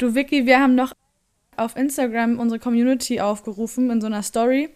[0.00, 0.94] Du Vicky, wir haben noch
[1.58, 4.70] auf Instagram unsere Community aufgerufen in so einer Story,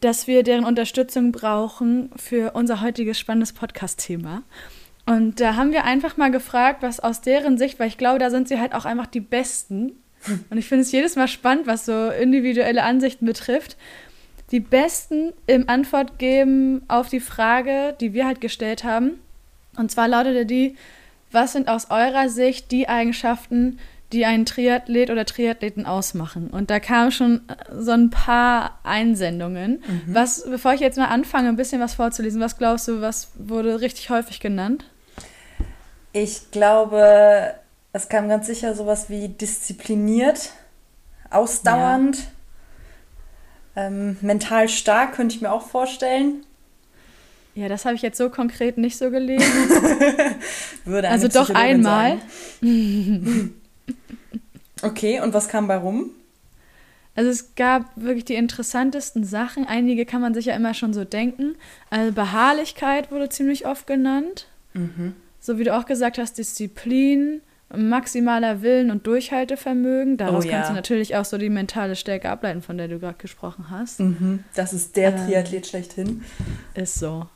[0.00, 4.42] dass wir deren Unterstützung brauchen für unser heutiges spannendes Podcast-Thema.
[5.06, 8.30] Und da haben wir einfach mal gefragt, was aus deren Sicht, weil ich glaube, da
[8.30, 9.92] sind sie halt auch einfach die Besten.
[10.50, 13.76] Und ich finde es jedes Mal spannend, was so individuelle Ansichten betrifft.
[14.50, 19.20] Die Besten im Antwort geben auf die Frage, die wir halt gestellt haben.
[19.76, 20.74] Und zwar lautete die,
[21.30, 23.78] was sind aus eurer Sicht die Eigenschaften,
[24.12, 26.48] die einen Triathlet oder Triathleten ausmachen.
[26.48, 29.82] Und da kamen schon äh, so ein paar Einsendungen.
[29.86, 30.14] Mhm.
[30.14, 33.80] Was, bevor ich jetzt mal anfange, ein bisschen was vorzulesen, was glaubst du, was wurde
[33.80, 34.84] richtig häufig genannt?
[36.12, 37.54] Ich glaube,
[37.92, 40.52] es kam ganz sicher sowas wie diszipliniert,
[41.30, 42.16] ausdauernd,
[43.76, 43.86] ja.
[43.86, 46.44] ähm, mental stark, könnte ich mir auch vorstellen.
[47.54, 49.52] Ja, das habe ich jetzt so konkret nicht so gelesen.
[50.84, 52.18] Würde also doch einmal.
[54.82, 56.10] okay, und was kam bei rum?
[57.14, 59.66] Also es gab wirklich die interessantesten Sachen.
[59.66, 61.56] Einige kann man sich ja immer schon so denken.
[61.90, 64.46] Also Beharrlichkeit wurde ziemlich oft genannt.
[64.72, 65.14] Mhm.
[65.40, 67.40] So wie du auch gesagt hast, Disziplin,
[67.76, 70.16] maximaler Willen und Durchhaltevermögen.
[70.16, 70.54] Daraus oh, ja.
[70.54, 73.98] kannst du natürlich auch so die mentale Stärke ableiten, von der du gerade gesprochen hast.
[73.98, 74.44] Mhm.
[74.54, 76.22] Das ist der ähm, Triathlet schlechthin.
[76.74, 77.26] Ist so.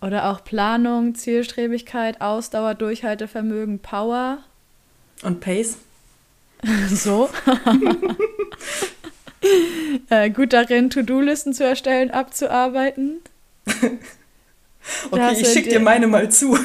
[0.00, 4.38] Oder auch Planung, Zielstrebigkeit, Ausdauer, Durchhaltevermögen, Power.
[5.22, 5.78] Und Pace.
[6.88, 7.28] so.
[10.10, 13.20] äh, gut darin, To-Do-Listen zu erstellen, abzuarbeiten.
[15.10, 16.58] okay, ich schicke dir meine mal zu.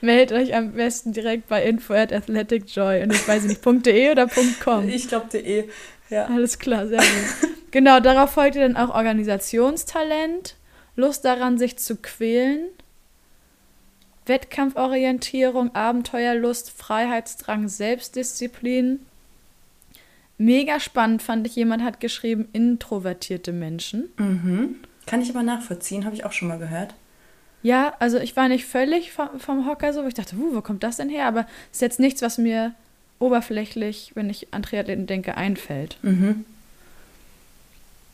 [0.00, 3.02] Meldet euch am besten direkt bei info at athleticjoy.
[3.02, 4.28] Und ich weiß nicht, .de oder
[4.62, 4.88] .com?
[4.88, 5.68] Ich glaube .de,
[6.10, 6.26] ja.
[6.26, 7.50] Alles klar, sehr gut.
[7.70, 10.56] genau, darauf folgt dann auch Organisationstalent,
[10.96, 12.68] Lust daran, sich zu quälen,
[14.26, 19.00] Wettkampforientierung, Abenteuerlust, Freiheitsdrang, Selbstdisziplin.
[20.38, 24.10] Mega spannend fand ich, jemand hat geschrieben, introvertierte Menschen.
[24.16, 24.76] Mhm.
[25.06, 26.94] Kann ich aber nachvollziehen, habe ich auch schon mal gehört.
[27.62, 30.96] Ja, also ich war nicht völlig vom, vom Hocker so, ich dachte, wo kommt das
[30.96, 31.26] denn her?
[31.26, 32.74] Aber es ist jetzt nichts, was mir
[33.18, 35.98] oberflächlich, wenn ich an Triathleten denke, einfällt.
[36.02, 36.44] Mhm.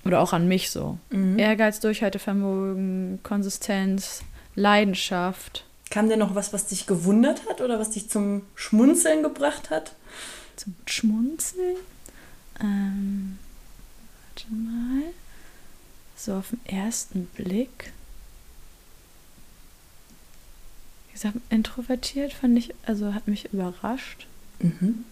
[0.05, 0.99] Oder auch an mich so.
[1.11, 1.39] Mhm.
[1.39, 4.23] Ehrgeiz, Durchhaltevermögen, Konsistenz,
[4.55, 5.65] Leidenschaft.
[5.91, 9.97] Kam denn noch was, was dich gewundert hat oder was dich zum Schmunzeln gebracht hat?
[10.55, 11.77] Zum Schmunzeln?
[12.61, 13.39] Ähm,
[14.29, 15.13] warte mal.
[16.17, 17.93] So auf den ersten Blick.
[21.09, 24.29] Wie gesagt, introvertiert fand ich, also hat mich überrascht.
[24.61, 25.05] Mhm.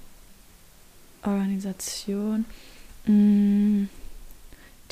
[1.22, 2.44] Organisation.
[3.06, 3.88] Mh,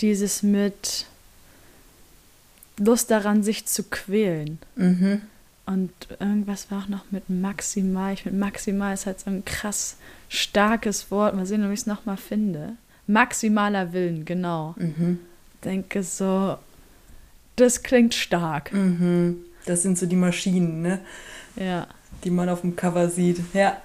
[0.00, 1.06] dieses mit
[2.78, 4.58] Lust daran, sich zu quälen.
[4.74, 5.22] Mhm.
[5.66, 5.90] Und
[6.20, 8.14] irgendwas war auch noch mit maximal.
[8.14, 9.96] Ich finde, maximal ist halt so ein krass
[10.28, 11.34] starkes Wort.
[11.34, 12.76] Mal sehen, ob ich es nochmal finde.
[13.08, 14.74] Maximaler Willen, genau.
[14.78, 15.18] Mhm.
[15.64, 16.56] Denke so,
[17.56, 18.72] das klingt stark.
[18.72, 19.38] Mhm.
[19.64, 21.00] Das sind so die Maschinen, ne?
[21.56, 21.88] Ja.
[22.22, 23.40] Die man auf dem Cover sieht.
[23.52, 23.80] Ja.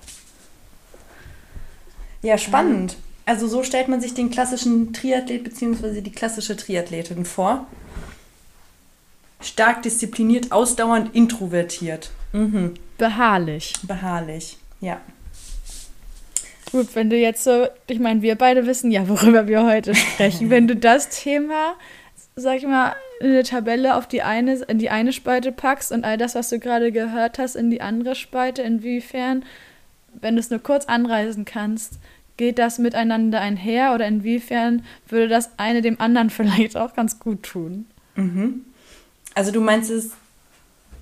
[2.21, 2.97] Ja, spannend.
[3.25, 6.01] Also so stellt man sich den klassischen Triathlet bzw.
[6.01, 7.67] die klassische Triathletin vor.
[9.45, 12.11] Stark diszipliniert, ausdauernd, introvertiert.
[12.33, 12.73] Mhm.
[12.97, 13.73] Beharrlich.
[13.83, 15.01] Beharrlich, ja.
[16.71, 20.49] Gut, wenn du jetzt so, ich meine, wir beide wissen ja, worüber wir heute sprechen.
[20.49, 21.75] wenn du das Thema,
[22.35, 26.05] sag ich mal, in eine Tabelle auf die eine, in die eine Spalte packst und
[26.05, 29.43] all das, was du gerade gehört hast, in die andere Spalte, inwiefern,
[30.19, 31.99] wenn du es nur kurz anreißen kannst,
[32.37, 37.43] geht das miteinander einher oder inwiefern würde das eine dem anderen vielleicht auch ganz gut
[37.43, 37.85] tun?
[38.15, 38.65] Mhm.
[39.33, 40.11] Also du meinst es,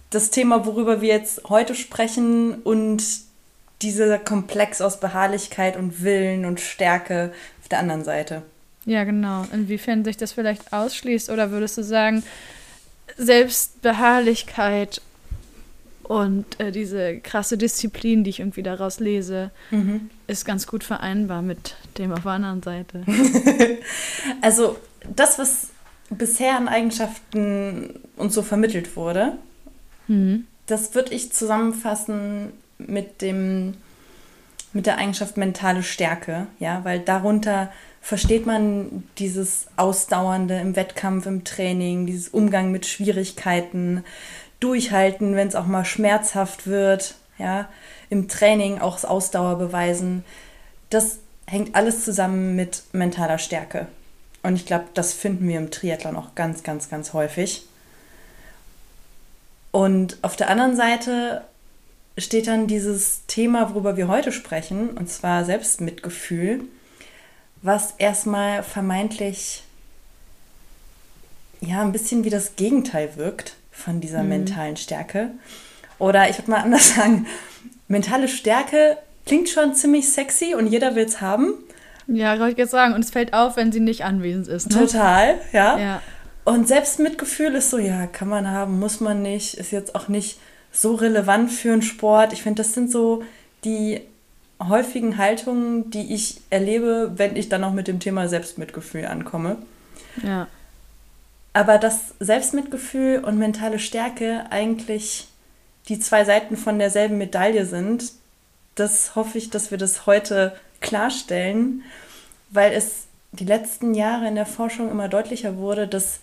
[0.09, 3.03] das Thema, worüber wir jetzt heute sprechen und
[3.81, 7.31] dieser Komplex aus Beharrlichkeit und Willen und Stärke
[7.61, 8.41] auf der anderen Seite.
[8.85, 9.45] Ja, genau.
[9.53, 12.23] Inwiefern sich das vielleicht ausschließt oder würdest du sagen,
[13.17, 15.01] selbst Beharrlichkeit
[16.03, 20.09] und äh, diese krasse Disziplin, die ich irgendwie daraus lese, mhm.
[20.25, 23.03] ist ganz gut vereinbar mit dem auf der anderen Seite.
[24.41, 24.77] also
[25.15, 25.67] das, was
[26.09, 29.33] bisher an Eigenschaften uns so vermittelt wurde,
[30.07, 30.45] mhm.
[30.65, 33.75] das würde ich zusammenfassen mit dem
[34.71, 37.71] mit der Eigenschaft mentale Stärke, ja, weil darunter
[38.01, 44.03] versteht man dieses Ausdauernde im Wettkampf, im Training, dieses Umgang mit Schwierigkeiten,
[44.59, 47.67] durchhalten, wenn es auch mal schmerzhaft wird, ja,
[48.09, 50.23] im Training auch das Ausdauer beweisen.
[50.89, 53.87] Das hängt alles zusammen mit mentaler Stärke.
[54.43, 57.65] Und ich glaube, das finden wir im Triathlon auch ganz, ganz, ganz häufig.
[59.71, 61.43] Und auf der anderen Seite
[62.17, 66.61] steht dann dieses Thema, worüber wir heute sprechen, und zwar Selbstmitgefühl,
[67.61, 69.63] was erstmal vermeintlich
[71.61, 74.29] ja ein bisschen wie das Gegenteil wirkt von dieser mhm.
[74.29, 75.31] mentalen Stärke.
[75.97, 77.27] Oder ich würde mal anders sagen,
[77.87, 81.53] mentale Stärke klingt schon ziemlich sexy und jeder will es haben.
[82.11, 82.93] Ja, kann ich jetzt sagen.
[82.93, 84.69] Und es fällt auf, wenn sie nicht anwesend ist.
[84.69, 84.85] Ne?
[84.85, 85.77] Total, ja.
[85.77, 86.01] ja.
[86.43, 90.39] Und Selbstmitgefühl ist so, ja, kann man haben, muss man nicht, ist jetzt auch nicht
[90.71, 92.33] so relevant für einen Sport.
[92.33, 93.23] Ich finde, das sind so
[93.63, 94.01] die
[94.61, 99.57] häufigen Haltungen, die ich erlebe, wenn ich dann auch mit dem Thema Selbstmitgefühl ankomme.
[100.23, 100.47] Ja.
[101.53, 105.27] Aber dass Selbstmitgefühl und mentale Stärke eigentlich
[105.87, 108.11] die zwei Seiten von derselben Medaille sind,
[108.75, 111.83] das hoffe ich, dass wir das heute klarstellen,
[112.49, 116.19] weil es die letzten Jahre in der Forschung immer deutlicher wurde, dass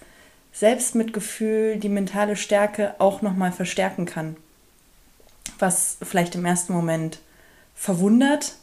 [0.53, 4.37] Selbstmitgefühl die mentale Stärke auch nochmal verstärken kann.
[5.59, 7.19] Was vielleicht im ersten Moment
[7.75, 8.55] verwundert,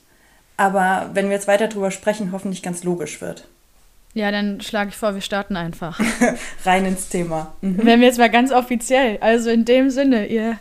[0.57, 3.48] aber wenn wir jetzt weiter drüber sprechen, hoffentlich ganz logisch wird.
[4.13, 6.00] Ja, dann schlage ich vor, wir starten einfach.
[6.66, 7.56] Rein ins Thema.
[7.62, 7.80] Mhm.
[7.84, 10.57] Wenn wir jetzt mal ganz offiziell, also in dem Sinne, ihr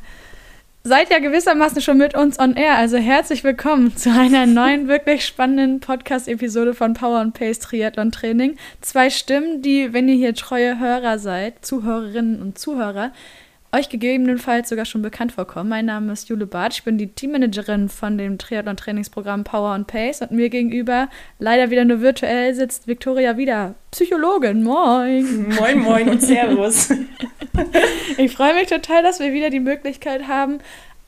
[0.85, 5.25] seid ja gewissermaßen schon mit uns on air, also herzlich willkommen zu einer neuen, wirklich
[5.25, 8.57] spannenden Podcast-Episode von Power and Pace Triathlon Training.
[8.81, 13.13] Zwei Stimmen, die, wenn ihr hier treue Hörer seid, Zuhörerinnen und Zuhörer,
[13.75, 15.71] euch gegebenenfalls sogar schon bekannt vorkommen.
[15.71, 20.21] Mein Name ist Jule Barth, ich bin die Teammanagerin von dem Triathlon-Trainingsprogramm Power and Pace
[20.21, 21.09] und mir gegenüber,
[21.39, 24.63] leider wieder nur virtuell, sitzt Viktoria wieder, Psychologin.
[24.63, 25.49] Moin!
[25.59, 26.91] Moin, moin und Servus!
[28.19, 30.59] ich freue mich total, dass wir wieder die Möglichkeit haben,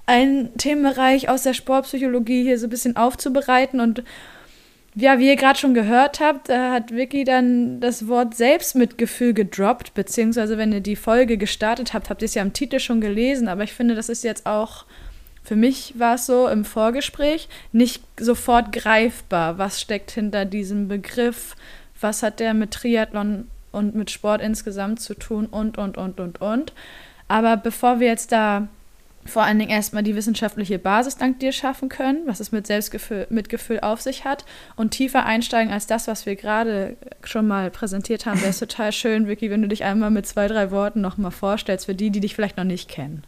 [0.07, 4.03] einen Themenbereich aus der Sportpsychologie hier so ein bisschen aufzubereiten und
[4.97, 9.95] ja, wie ihr gerade schon gehört habt, da hat Vicky dann das Wort Selbstmitgefühl gedroppt,
[9.95, 13.49] beziehungsweise wenn ihr die Folge gestartet habt, habt ihr es ja im Titel schon gelesen,
[13.49, 14.85] aber ich finde, das ist jetzt auch,
[15.43, 21.57] für mich war es so im Vorgespräch, nicht sofort greifbar, was steckt hinter diesem Begriff,
[22.01, 26.41] was hat der mit Triathlon und mit Sport insgesamt zu tun und, und, und, und,
[26.41, 26.73] und.
[27.27, 28.69] Aber bevor wir jetzt da
[29.27, 33.27] vor allen Dingen erstmal die wissenschaftliche Basis dank dir schaffen können, was es mit Selbstgefühl,
[33.31, 34.45] mit Gefühl auf sich hat
[34.77, 38.93] und tiefer einsteigen als das, was wir gerade schon mal präsentiert haben, wäre es total
[38.93, 42.21] schön, Vicky, wenn du dich einmal mit zwei, drei Worten nochmal vorstellst für die, die
[42.21, 43.25] dich vielleicht noch nicht kennen.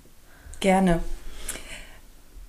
[0.60, 1.00] Gerne.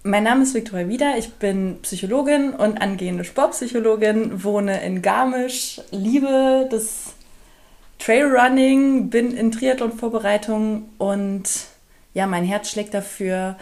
[0.04, 6.68] Mein Name ist Viktoria Wieder, ich bin Psychologin und angehende Sportpsychologin, wohne in Garmisch, liebe
[6.72, 7.14] das
[8.00, 11.50] Trailrunning, bin in Triathlon-Vorbereitung und
[12.18, 13.58] ja, mein Herz schlägt dafür,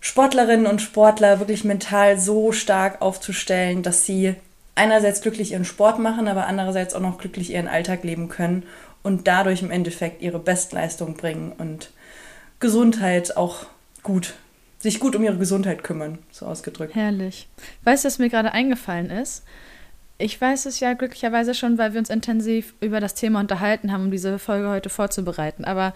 [0.00, 4.34] Sportlerinnen und Sportler wirklich mental so stark aufzustellen, dass sie
[4.74, 8.64] einerseits glücklich ihren Sport machen, aber andererseits auch noch glücklich ihren Alltag leben können
[9.04, 11.90] und dadurch im Endeffekt ihre Bestleistung bringen und
[12.58, 13.66] Gesundheit auch
[14.02, 14.34] gut,
[14.80, 16.96] sich gut um ihre Gesundheit kümmern, so ausgedrückt.
[16.96, 17.46] Herrlich.
[17.84, 19.44] Weißt du, was mir gerade eingefallen ist?
[20.18, 24.06] Ich weiß es ja glücklicherweise schon, weil wir uns intensiv über das Thema unterhalten haben,
[24.06, 25.64] um diese Folge heute vorzubereiten.
[25.64, 25.94] Aber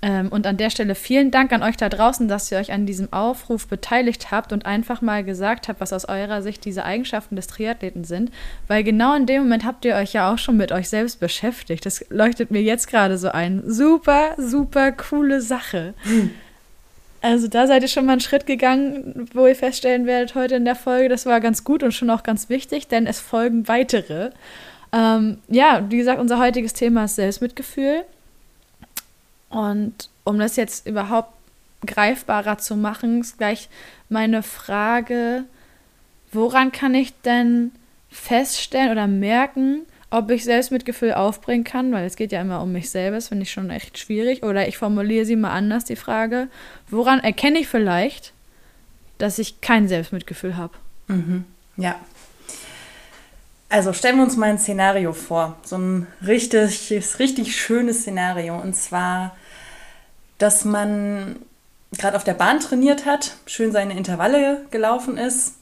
[0.00, 2.86] ähm, und an der Stelle vielen Dank an euch da draußen, dass ihr euch an
[2.86, 7.34] diesem Aufruf beteiligt habt und einfach mal gesagt habt, was aus eurer Sicht diese Eigenschaften
[7.34, 8.30] des Triathleten sind.
[8.68, 11.84] Weil genau in dem Moment habt ihr euch ja auch schon mit euch selbst beschäftigt.
[11.84, 13.62] Das leuchtet mir jetzt gerade so ein.
[13.66, 15.94] Super, super coole Sache.
[17.20, 20.64] Also da seid ihr schon mal einen Schritt gegangen, wo ihr feststellen werdet heute in
[20.64, 24.30] der Folge, das war ganz gut und schon auch ganz wichtig, denn es folgen weitere.
[24.92, 28.04] Ähm, ja, wie gesagt, unser heutiges Thema ist Selbstmitgefühl.
[29.50, 31.32] Und um das jetzt überhaupt
[31.86, 33.68] greifbarer zu machen, ist gleich
[34.08, 35.44] meine Frage,
[36.32, 37.72] woran kann ich denn
[38.10, 42.90] feststellen oder merken, ob ich Selbstmitgefühl aufbringen kann, weil es geht ja immer um mich
[42.90, 44.42] das finde ich schon echt schwierig.
[44.42, 46.48] Oder ich formuliere sie mal anders, die Frage,
[46.88, 48.32] woran erkenne ich vielleicht,
[49.18, 50.72] dass ich kein Selbstmitgefühl habe?
[51.08, 51.44] Mhm.
[51.76, 52.00] Ja.
[53.70, 58.58] Also stellen wir uns mal ein Szenario vor, so ein richtig, richtig schönes Szenario.
[58.58, 59.36] Und zwar,
[60.38, 61.36] dass man
[61.92, 65.54] gerade auf der Bahn trainiert hat, schön seine Intervalle gelaufen ist,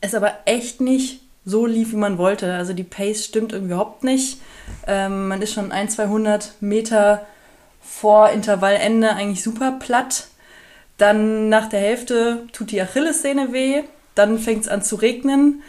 [0.00, 2.54] es aber echt nicht so lief, wie man wollte.
[2.54, 4.40] Also die Pace stimmt überhaupt nicht.
[4.86, 7.26] Ähm, man ist schon ein, 200 Meter
[7.82, 10.28] vor Intervallende eigentlich super platt.
[10.96, 13.82] Dann nach der Hälfte tut die Achillessehne weh.
[14.14, 15.62] Dann fängt es an zu regnen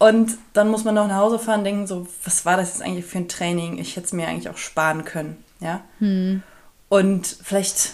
[0.00, 2.82] und dann muss man noch nach Hause fahren und denken so, was war das jetzt
[2.82, 3.76] eigentlich für ein Training?
[3.76, 5.82] Ich hätte es mir eigentlich auch sparen können, ja.
[5.98, 6.42] Hm.
[6.88, 7.92] Und vielleicht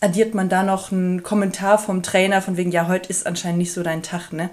[0.00, 3.72] addiert man da noch einen Kommentar vom Trainer von wegen, ja, heute ist anscheinend nicht
[3.72, 4.50] so dein Tag, ne?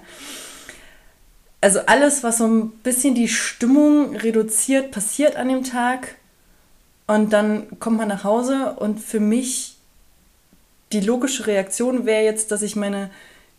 [1.60, 6.14] Also alles, was so ein bisschen die Stimmung reduziert, passiert an dem Tag.
[7.08, 9.78] Und dann kommt man nach Hause und für mich
[10.92, 13.10] die logische Reaktion wäre jetzt, dass ich meine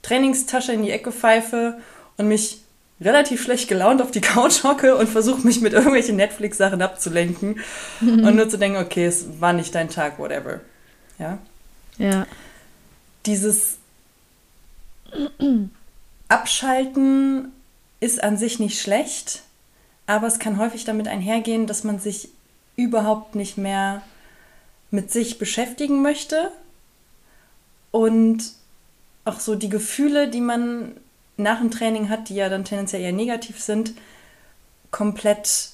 [0.04, 1.82] Trainingstasche in die Ecke pfeife
[2.16, 2.62] und mich
[3.00, 7.60] relativ schlecht gelaunt auf die Couch hocke und versuche mich mit irgendwelchen Netflix-Sachen abzulenken
[8.02, 10.62] und nur zu denken, okay, es war nicht dein Tag, whatever.
[11.20, 11.38] Ja.
[11.98, 12.26] Ja.
[13.26, 13.78] Dieses
[16.28, 17.52] Abschalten
[18.00, 19.44] ist an sich nicht schlecht,
[20.06, 22.30] aber es kann häufig damit einhergehen, dass man sich
[22.76, 24.02] überhaupt nicht mehr
[24.92, 26.52] mit sich beschäftigen möchte
[27.92, 28.54] und
[29.26, 30.96] auch so die Gefühle, die man
[31.38, 33.94] nach dem Training hat, die ja dann tendenziell eher negativ sind,
[34.92, 35.70] komplett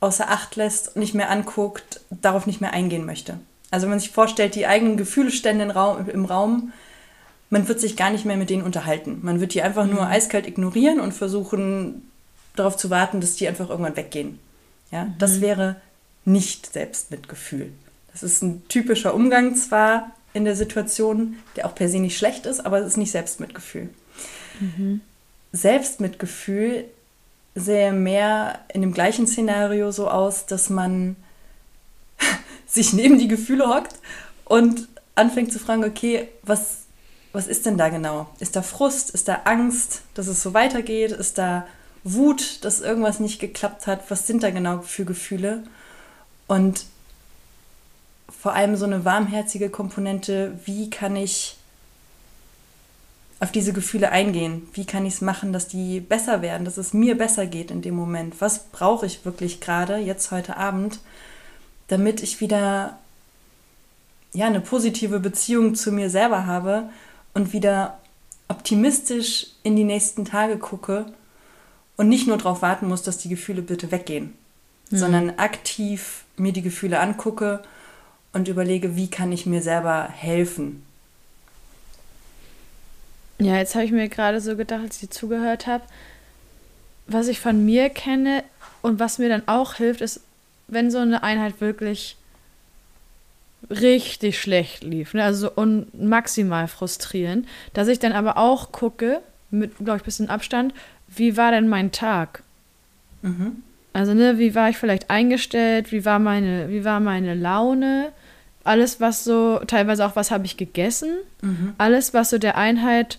[0.00, 3.38] außer Acht lässt, nicht mehr anguckt, darauf nicht mehr eingehen möchte.
[3.70, 6.72] Also wenn man sich vorstellt, die eigenen Gefühlstände im Raum, im Raum
[7.50, 9.20] man wird sich gar nicht mehr mit denen unterhalten.
[9.22, 10.10] Man wird die einfach nur mhm.
[10.10, 12.10] eiskalt ignorieren und versuchen
[12.56, 14.38] darauf zu warten, dass die einfach irgendwann weggehen.
[14.90, 15.14] Ja, mhm.
[15.18, 15.76] das wäre
[16.24, 17.72] nicht Selbstmitgefühl.
[18.12, 22.46] Das ist ein typischer Umgang zwar in der Situation, der auch per se nicht schlecht
[22.46, 23.88] ist, aber es ist nicht Selbstmitgefühl.
[24.60, 25.00] Mhm.
[25.52, 26.84] Selbstmitgefühl
[27.54, 31.16] sähe mehr in dem gleichen Szenario so aus, dass man
[32.66, 33.96] sich neben die Gefühle hockt
[34.44, 36.82] und anfängt zu fragen, okay, was,
[37.32, 38.28] was ist denn da genau?
[38.38, 39.10] Ist da Frust?
[39.10, 41.12] Ist da Angst, dass es so weitergeht?
[41.12, 41.66] Ist da
[42.04, 44.10] Wut, dass irgendwas nicht geklappt hat?
[44.10, 45.64] Was sind da genau für Gefühle?
[46.46, 46.86] Und
[48.40, 51.57] vor allem so eine warmherzige Komponente, wie kann ich
[53.40, 54.68] auf diese Gefühle eingehen?
[54.72, 57.82] Wie kann ich es machen, dass die besser werden, dass es mir besser geht in
[57.82, 58.40] dem Moment?
[58.40, 61.00] Was brauche ich wirklich gerade jetzt heute Abend,
[61.86, 62.98] damit ich wieder
[64.32, 66.90] ja, eine positive Beziehung zu mir selber habe
[67.34, 67.98] und wieder
[68.48, 71.06] optimistisch in die nächsten Tage gucke
[71.96, 74.34] und nicht nur darauf warten muss, dass die Gefühle bitte weggehen,
[74.90, 74.96] mhm.
[74.96, 77.62] sondern aktiv mir die Gefühle angucke
[78.32, 80.82] und überlege, wie kann ich mir selber helfen.
[83.38, 85.84] Ja, jetzt habe ich mir gerade so gedacht, als ich zugehört habe,
[87.06, 88.44] was ich von mir kenne
[88.82, 90.20] und was mir dann auch hilft, ist,
[90.66, 92.16] wenn so eine Einheit wirklich
[93.70, 95.24] richtig schlecht lief, ne?
[95.24, 100.30] also und maximal frustrierend, dass ich dann aber auch gucke, mit, glaube ich, ein bisschen
[100.30, 100.74] Abstand,
[101.08, 102.42] wie war denn mein Tag?
[103.22, 103.62] Mhm.
[103.92, 108.12] Also, ne, wie war ich vielleicht eingestellt, wie war meine, wie war meine Laune?
[108.62, 111.14] Alles, was so, teilweise auch, was habe ich gegessen?
[111.42, 111.74] Mhm.
[111.78, 113.18] Alles, was so der Einheit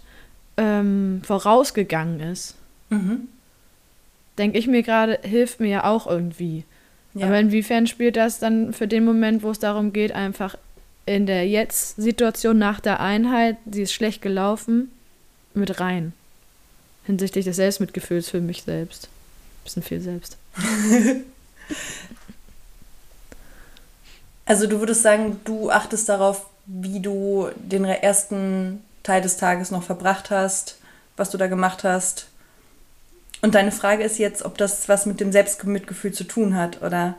[0.59, 2.55] ähm, vorausgegangen ist.
[2.89, 3.29] Mhm.
[4.37, 6.65] Denke ich mir gerade, hilft mir ja auch irgendwie.
[7.13, 7.27] Ja.
[7.27, 10.57] Aber inwiefern spielt das dann für den Moment, wo es darum geht, einfach
[11.05, 14.91] in der Jetzt-Situation nach der Einheit, die ist schlecht gelaufen,
[15.53, 16.13] mit rein?
[17.05, 19.07] Hinsichtlich des Selbstmitgefühls für mich selbst.
[19.63, 20.37] Bisschen viel selbst.
[24.45, 29.83] also du würdest sagen, du achtest darauf, wie du den ersten Teil des Tages noch
[29.83, 30.77] verbracht hast,
[31.17, 32.29] was du da gemacht hast,
[33.41, 37.15] und deine Frage ist jetzt, ob das was mit dem Selbstmitgefühl zu tun hat, oder?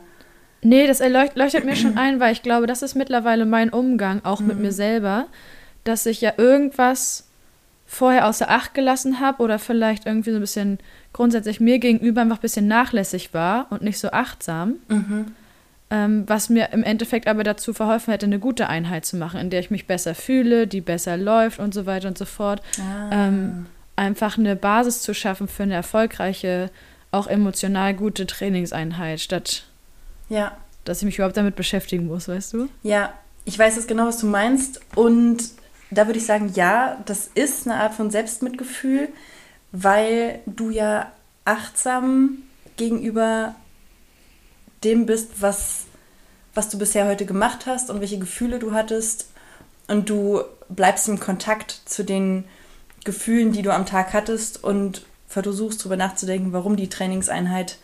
[0.61, 4.39] Nee, das leuchtet mir schon ein, weil ich glaube, das ist mittlerweile mein Umgang, auch
[4.39, 4.47] mhm.
[4.47, 5.25] mit mir selber,
[5.83, 7.27] dass ich ja irgendwas
[7.87, 10.79] vorher außer Acht gelassen habe oder vielleicht irgendwie so ein bisschen
[11.11, 14.75] grundsätzlich mir gegenüber einfach ein bisschen nachlässig war und nicht so achtsam.
[14.87, 15.35] Mhm.
[15.91, 19.49] Ähm, was mir im Endeffekt aber dazu verholfen hätte, eine gute Einheit zu machen, in
[19.49, 22.61] der ich mich besser fühle, die besser läuft und so weiter und so fort.
[22.79, 23.27] Ah.
[23.27, 23.65] Ähm,
[23.97, 26.69] einfach eine Basis zu schaffen für eine erfolgreiche,
[27.11, 29.65] auch emotional gute Trainingseinheit, statt
[30.29, 30.55] ja.
[30.85, 32.69] dass ich mich überhaupt damit beschäftigen muss, weißt du?
[32.83, 34.79] Ja, ich weiß jetzt genau, was du meinst.
[34.95, 35.43] Und
[35.89, 39.09] da würde ich sagen, ja, das ist eine Art von Selbstmitgefühl,
[39.73, 41.11] weil du ja
[41.43, 42.37] achtsam
[42.77, 43.55] gegenüber
[44.83, 45.81] dem bist, was,
[46.53, 49.27] was du bisher heute gemacht hast und welche Gefühle du hattest.
[49.87, 52.45] Und du bleibst im Kontakt zu den
[53.03, 57.77] Gefühlen, die du am Tag hattest und versuchst darüber nachzudenken, warum die Trainingseinheit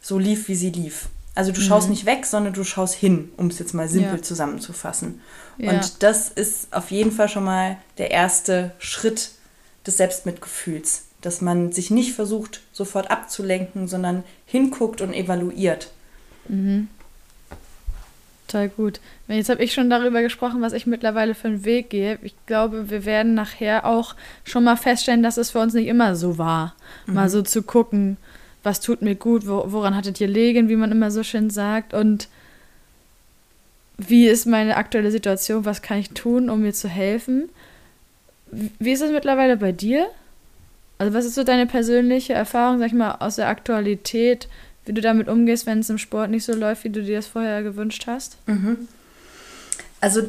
[0.00, 1.08] so lief, wie sie lief.
[1.34, 1.92] Also du schaust mhm.
[1.92, 4.22] nicht weg, sondern du schaust hin, um es jetzt mal simpel ja.
[4.22, 5.20] zusammenzufassen.
[5.58, 5.72] Ja.
[5.72, 9.30] Und das ist auf jeden Fall schon mal der erste Schritt
[9.86, 15.92] des Selbstmitgefühls, dass man sich nicht versucht, sofort abzulenken, sondern hinguckt und evaluiert.
[16.50, 16.88] Mhm.
[18.46, 19.00] Total gut.
[19.28, 22.18] Jetzt habe ich schon darüber gesprochen, was ich mittlerweile für einen Weg gehe.
[22.22, 26.16] Ich glaube, wir werden nachher auch schon mal feststellen, dass es für uns nicht immer
[26.16, 26.74] so war.
[27.06, 27.14] Mhm.
[27.14, 28.16] Mal so zu gucken,
[28.64, 31.94] was tut mir gut, wo, woran hattet ihr legen, wie man immer so schön sagt.
[31.94, 32.28] Und
[33.98, 37.50] wie ist meine aktuelle Situation, was kann ich tun, um mir zu helfen.
[38.50, 40.08] Wie ist es mittlerweile bei dir?
[40.98, 44.48] Also was ist so deine persönliche Erfahrung, sag ich mal, aus der Aktualität
[44.84, 47.26] wie du damit umgehst, wenn es im Sport nicht so läuft, wie du dir das
[47.26, 48.36] vorher gewünscht hast?
[48.46, 48.88] Mhm.
[50.00, 50.22] Also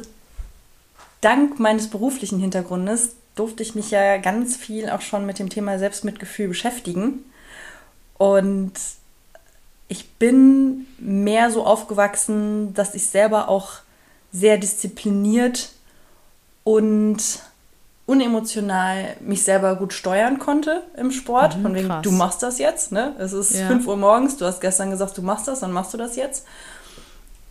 [1.20, 5.78] dank meines beruflichen Hintergrundes durfte ich mich ja ganz viel auch schon mit dem Thema
[5.78, 7.20] Selbstmitgefühl beschäftigen.
[8.18, 8.72] Und
[9.88, 13.80] ich bin mehr so aufgewachsen, dass ich selber auch
[14.32, 15.72] sehr diszipliniert
[16.64, 17.40] und
[18.12, 21.56] unemotional mich selber gut steuern konnte im Sport.
[21.56, 22.02] Mhm, Von wegen, krass.
[22.02, 23.14] du machst das jetzt, ne?
[23.18, 23.66] Es ist ja.
[23.66, 26.44] 5 Uhr morgens, du hast gestern gesagt, du machst das, dann machst du das jetzt.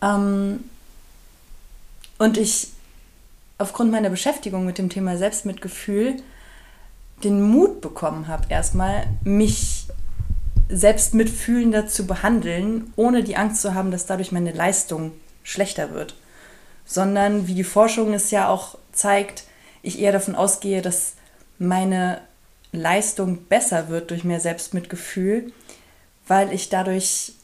[0.00, 0.62] Ähm,
[2.18, 2.68] und ich
[3.58, 6.16] aufgrund meiner Beschäftigung mit dem Thema Selbstmitgefühl
[7.24, 9.86] den Mut bekommen habe, erstmal mich
[10.68, 16.14] selbst mitfühlender zu behandeln, ohne die Angst zu haben, dass dadurch meine Leistung schlechter wird.
[16.84, 19.44] Sondern, wie die Forschung es ja auch zeigt,
[19.82, 21.14] ich eher davon ausgehe, dass
[21.58, 22.20] meine
[22.72, 25.52] Leistung besser wird durch mehr Selbstmitgefühl,
[26.26, 27.34] weil ich dadurch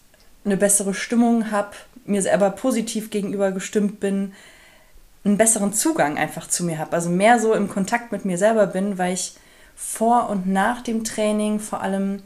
[0.44, 1.72] eine bessere Stimmung habe,
[2.06, 4.32] mir selber positiv gegenüber gestimmt bin,
[5.24, 6.92] einen besseren Zugang einfach zu mir habe.
[6.92, 9.34] Also mehr so im Kontakt mit mir selber bin, weil ich
[9.76, 12.22] vor und nach dem Training vor allem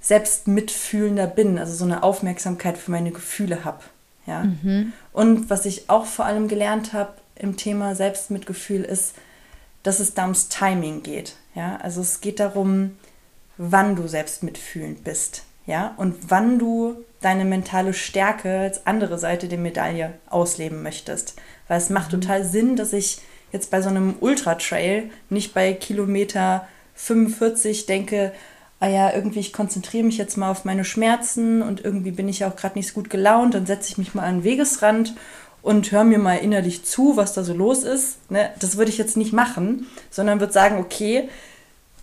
[0.00, 3.80] selbst mitfühlender bin, also so eine Aufmerksamkeit für meine Gefühle habe.
[4.26, 4.44] Ja?
[4.44, 4.92] Mhm.
[5.12, 9.14] Und was ich auch vor allem gelernt habe im Thema Selbstmitgefühl ist,
[9.82, 11.36] dass es da ums Timing geht.
[11.54, 11.76] Ja?
[11.82, 12.96] Also es geht darum,
[13.56, 15.44] wann du selbst mitfühlend bist.
[15.66, 15.94] Ja?
[15.96, 21.34] Und wann du deine mentale Stärke als andere Seite der Medaille ausleben möchtest.
[21.68, 22.20] Weil es macht mhm.
[22.20, 23.18] total Sinn, dass ich
[23.52, 28.32] jetzt bei so einem Ultra-Trail nicht bei Kilometer 45 denke,
[28.78, 32.40] ah ja, irgendwie, ich konzentriere mich jetzt mal auf meine Schmerzen und irgendwie bin ich
[32.40, 35.14] ja auch gerade nicht so gut gelaunt, dann setze ich mich mal an den Wegesrand
[35.62, 38.30] und höre mir mal innerlich zu, was da so los ist.
[38.30, 38.50] Ne?
[38.58, 41.28] Das würde ich jetzt nicht machen, sondern würde sagen, okay,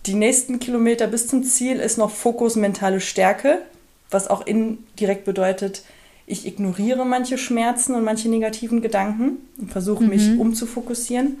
[0.06, 3.62] die nächsten Kilometer bis zum Ziel ist noch Fokus mentale Stärke,
[4.10, 5.82] was auch indirekt bedeutet,
[6.28, 10.10] ich ignoriere manche Schmerzen und manche negativen Gedanken und versuche mhm.
[10.10, 11.38] mich umzufokussieren.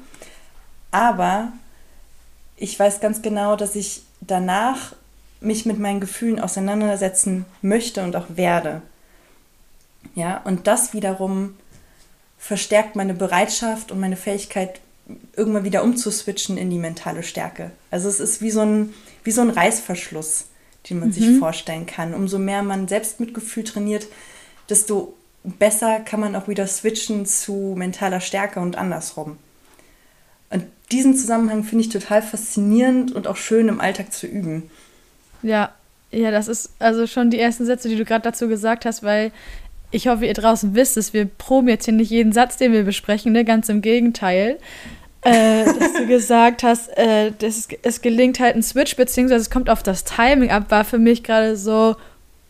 [0.90, 1.52] Aber
[2.56, 4.94] ich weiß ganz genau, dass ich danach
[5.40, 8.82] mich mit meinen Gefühlen auseinandersetzen möchte und auch werde.
[10.14, 11.54] Ja, und das wiederum
[12.38, 14.80] verstärkt meine Bereitschaft und meine Fähigkeit,
[15.36, 17.70] irgendwann wieder umzuswitchen in die mentale Stärke.
[17.90, 20.46] Also es ist wie so ein, wie so ein Reißverschluss,
[20.88, 21.12] den man mhm.
[21.12, 22.14] sich vorstellen kann.
[22.14, 24.06] Umso mehr man Selbstmitgefühl trainiert,
[24.68, 29.38] desto besser kann man auch wieder switchen zu mentaler Stärke und andersrum.
[30.50, 34.70] Und diesen Zusammenhang finde ich total faszinierend und auch schön im Alltag zu üben.
[35.42, 35.72] Ja,
[36.10, 39.30] ja, das ist also schon die ersten Sätze, die du gerade dazu gesagt hast, weil
[39.90, 42.82] ich hoffe, ihr draußen wisst es, wir proben jetzt hier nicht jeden Satz, den wir
[42.84, 43.44] besprechen, ne?
[43.44, 44.58] ganz im Gegenteil.
[45.22, 49.68] äh, dass du gesagt hast, äh, das, es gelingt halt ein Switch, beziehungsweise es kommt
[49.68, 51.96] auf das Timing ab, war für mich gerade so.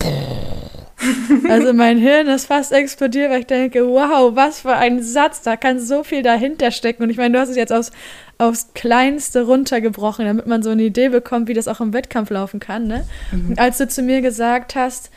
[1.49, 5.57] Also mein Hirn ist fast explodiert, weil ich denke, wow, was für ein Satz, da
[5.57, 7.05] kann so viel dahinter stecken.
[7.05, 7.93] Und ich meine, du hast es jetzt aus
[8.37, 12.59] aufs Kleinste runtergebrochen, damit man so eine Idee bekommt, wie das auch im Wettkampf laufen
[12.61, 12.87] kann.
[12.87, 13.05] Ne?
[13.31, 13.55] Mhm.
[13.57, 15.11] Als du zu mir gesagt hast,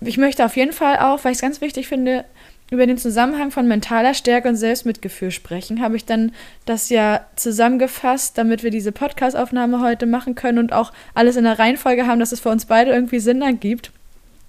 [0.00, 2.24] ich möchte auf jeden Fall auch, weil ich es ganz wichtig finde,
[2.70, 6.32] über den Zusammenhang von mentaler Stärke und Selbstmitgefühl sprechen, habe ich dann
[6.66, 11.58] das ja zusammengefasst, damit wir diese Podcastaufnahme heute machen können und auch alles in der
[11.58, 13.90] Reihenfolge haben, dass es für uns beide irgendwie Sinn ergibt.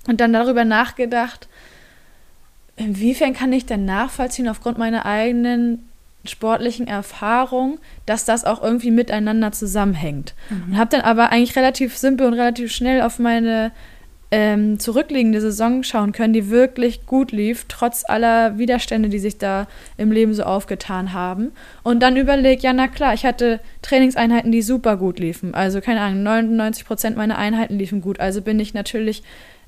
[0.08, 1.48] Und dann darüber nachgedacht,
[2.76, 5.86] inwiefern kann ich denn nachvollziehen aufgrund meiner eigenen
[6.26, 10.34] sportlichen Erfahrung, dass das auch irgendwie miteinander zusammenhängt.
[10.50, 10.64] Mhm.
[10.72, 13.72] Und habe dann aber eigentlich relativ simpel und relativ schnell auf meine
[14.32, 19.68] ähm, zurückliegende Saison schauen können, die wirklich gut lief, trotz aller Widerstände, die sich da
[19.98, 21.52] im Leben so aufgetan haben.
[21.84, 25.56] Und dann überlegt, ja, na klar, ich hatte Trainingseinheiten, die super gut liefen.
[25.56, 28.20] Also, keine Ahnung, 99 Prozent meiner Einheiten liefen gut.
[28.20, 29.24] Also bin ich natürlich,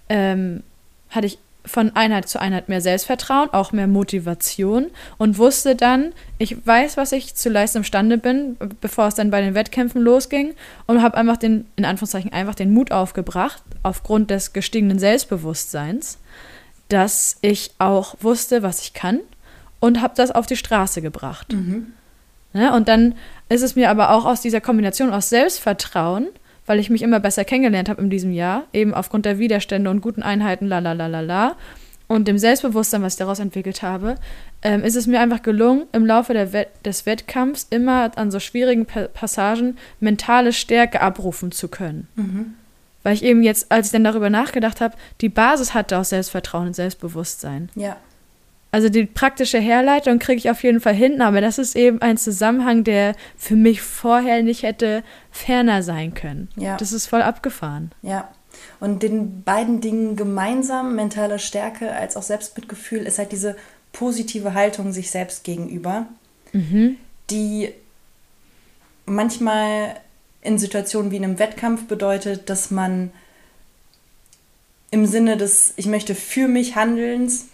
[0.09, 0.61] ähm,
[1.09, 6.65] hatte ich von Einheit zu Einheit mehr Selbstvertrauen, auch mehr Motivation und wusste dann, ich
[6.65, 10.55] weiß, was ich zu leisten imstande bin, bevor es dann bei den Wettkämpfen losging
[10.87, 16.17] und habe einfach den, in Anführungszeichen, einfach den Mut aufgebracht, aufgrund des gestiegenen Selbstbewusstseins,
[16.89, 19.19] dass ich auch wusste, was ich kann
[19.79, 21.53] und habe das auf die Straße gebracht.
[21.53, 21.93] Mhm.
[22.53, 23.15] Ja, und dann
[23.49, 26.27] ist es mir aber auch aus dieser Kombination aus Selbstvertrauen
[26.65, 30.01] weil ich mich immer besser kennengelernt habe in diesem Jahr, eben aufgrund der Widerstände und
[30.01, 31.55] guten Einheiten, la la la la la,
[32.11, 34.15] und dem Selbstbewusstsein, was ich daraus entwickelt habe,
[34.63, 38.85] ähm, ist es mir einfach gelungen, im Laufe Wett des Wettkampfs immer an so schwierigen
[38.85, 42.09] pa Passagen mentale Stärke abrufen zu können.
[42.15, 42.53] Mhm.
[43.03, 46.67] Weil ich eben jetzt, als ich dann darüber nachgedacht habe, die Basis hatte aus Selbstvertrauen
[46.67, 47.69] und Selbstbewusstsein.
[47.75, 47.95] Ja.
[48.71, 52.17] Also die praktische Herleitung kriege ich auf jeden Fall hin, aber das ist eben ein
[52.17, 56.49] Zusammenhang, der für mich vorher nicht hätte ferner sein können.
[56.55, 56.77] Ja.
[56.77, 57.91] Das ist voll abgefahren.
[58.01, 58.29] Ja.
[58.79, 63.55] Und den beiden Dingen gemeinsam, mentaler Stärke als auch Selbstmitgefühl, ist halt diese
[63.91, 66.07] positive Haltung sich selbst gegenüber.
[66.53, 66.97] mhm.
[67.29, 67.69] die
[69.05, 69.95] manchmal
[70.41, 73.11] in Situationen wie in einem Wettkampf bedeutet, dass man
[74.89, 77.47] im Sinne des Ich möchte für mich Handelns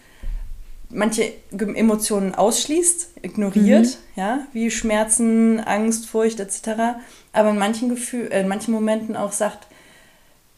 [0.89, 4.19] manche Emotionen ausschließt, ignoriert, mhm.
[4.19, 6.97] ja, wie Schmerzen, Angst, Furcht etc.
[7.33, 9.67] Aber in manchen Gefühl, äh, in manchen Momenten auch sagt,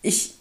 [0.02, 0.36] ich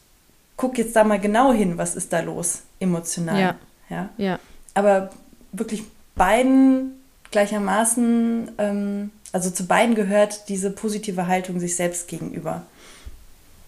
[0.56, 3.40] gucke jetzt da mal genau hin, was ist da los, emotional.
[3.40, 3.54] Ja.
[3.88, 4.10] Ja.
[4.18, 4.38] ja.
[4.74, 5.10] Aber
[5.52, 5.82] wirklich
[6.14, 6.98] beiden
[7.30, 12.62] gleichermaßen, ähm, also zu beiden gehört diese positive Haltung sich selbst gegenüber.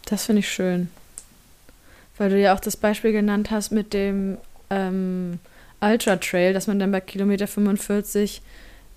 [0.07, 0.91] Das finde ich schön.
[2.19, 4.37] Weil du ja auch das Beispiel genannt hast mit dem
[4.69, 5.39] ähm,
[5.81, 8.43] Ultra Trail, dass man dann bei Kilometer 45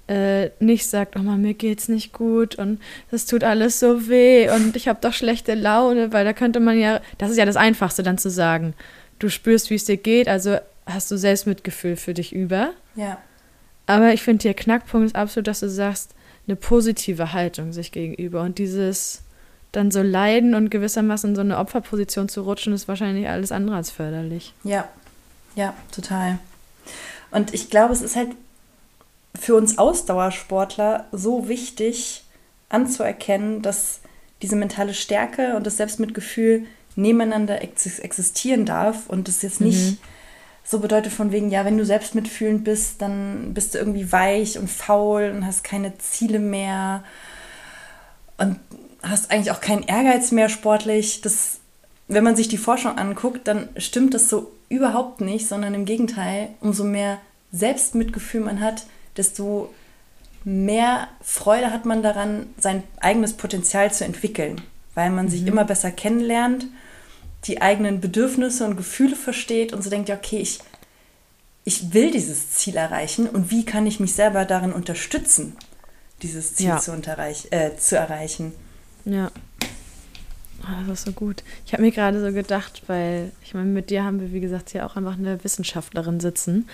[0.07, 4.49] äh, nicht sagt, oh Mann, mir geht's nicht gut und das tut alles so weh
[4.49, 7.55] und ich habe doch schlechte Laune, weil da könnte man ja, das ist ja das
[7.55, 8.73] Einfachste dann zu sagen.
[9.19, 12.71] Du spürst, wie es dir geht, also hast du Selbstmitgefühl für dich über.
[12.95, 13.17] Ja.
[13.85, 16.13] Aber ich finde, der Knackpunkt ist absolut, dass du sagst,
[16.47, 19.23] eine positive Haltung sich gegenüber und dieses
[19.71, 23.77] dann so leiden und gewissermaßen in so eine Opferposition zu rutschen, ist wahrscheinlich alles andere
[23.77, 24.53] als förderlich.
[24.63, 24.87] Ja,
[25.55, 26.39] ja, total.
[27.31, 28.29] Und ich glaube, es ist halt
[29.39, 32.23] für uns Ausdauersportler so wichtig
[32.69, 33.99] anzuerkennen, dass
[34.41, 36.65] diese mentale Stärke und das Selbstmitgefühl
[36.95, 39.97] nebeneinander existieren darf und es jetzt nicht mhm.
[40.63, 44.69] so bedeutet von wegen, ja, wenn du selbstmitfühlend bist, dann bist du irgendwie weich und
[44.69, 47.03] faul und hast keine Ziele mehr
[48.37, 48.59] und
[49.01, 51.21] hast eigentlich auch keinen Ehrgeiz mehr sportlich.
[51.21, 51.59] Das,
[52.07, 56.49] wenn man sich die Forschung anguckt, dann stimmt das so überhaupt nicht, sondern im Gegenteil,
[56.61, 57.19] umso mehr
[57.51, 58.85] Selbstmitgefühl man hat,
[59.15, 59.73] desto
[60.43, 64.61] mehr Freude hat man daran, sein eigenes Potenzial zu entwickeln,
[64.95, 65.29] weil man mhm.
[65.29, 66.65] sich immer besser kennenlernt,
[67.45, 70.59] die eigenen Bedürfnisse und Gefühle versteht und so denkt, ja, okay, ich,
[71.63, 75.55] ich will dieses Ziel erreichen und wie kann ich mich selber darin unterstützen,
[76.21, 76.79] dieses Ziel ja.
[76.79, 76.91] zu,
[77.51, 78.53] äh, zu erreichen.
[79.05, 79.31] Ja.
[80.63, 81.43] Oh, das ist so gut.
[81.65, 84.69] Ich habe mir gerade so gedacht, weil ich meine, mit dir haben wir, wie gesagt,
[84.69, 86.67] hier auch einfach eine Wissenschaftlerin sitzen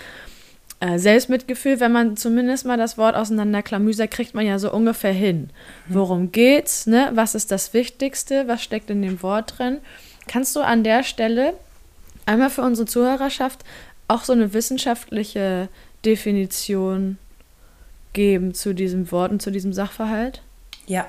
[0.80, 5.50] äh, Selbstmitgefühl, wenn man zumindest mal das Wort auseinanderklamüsert, kriegt man ja so ungefähr hin.
[5.88, 6.86] Worum geht's?
[6.86, 7.10] Ne?
[7.14, 8.48] Was ist das Wichtigste?
[8.48, 9.78] Was steckt in dem Wort drin?
[10.26, 11.54] Kannst du an der Stelle
[12.26, 13.64] einmal für unsere Zuhörerschaft
[14.08, 15.68] auch so eine wissenschaftliche
[16.04, 17.18] Definition
[18.12, 20.42] geben zu diesem Wort und zu diesem Sachverhalt?
[20.86, 21.06] Ja,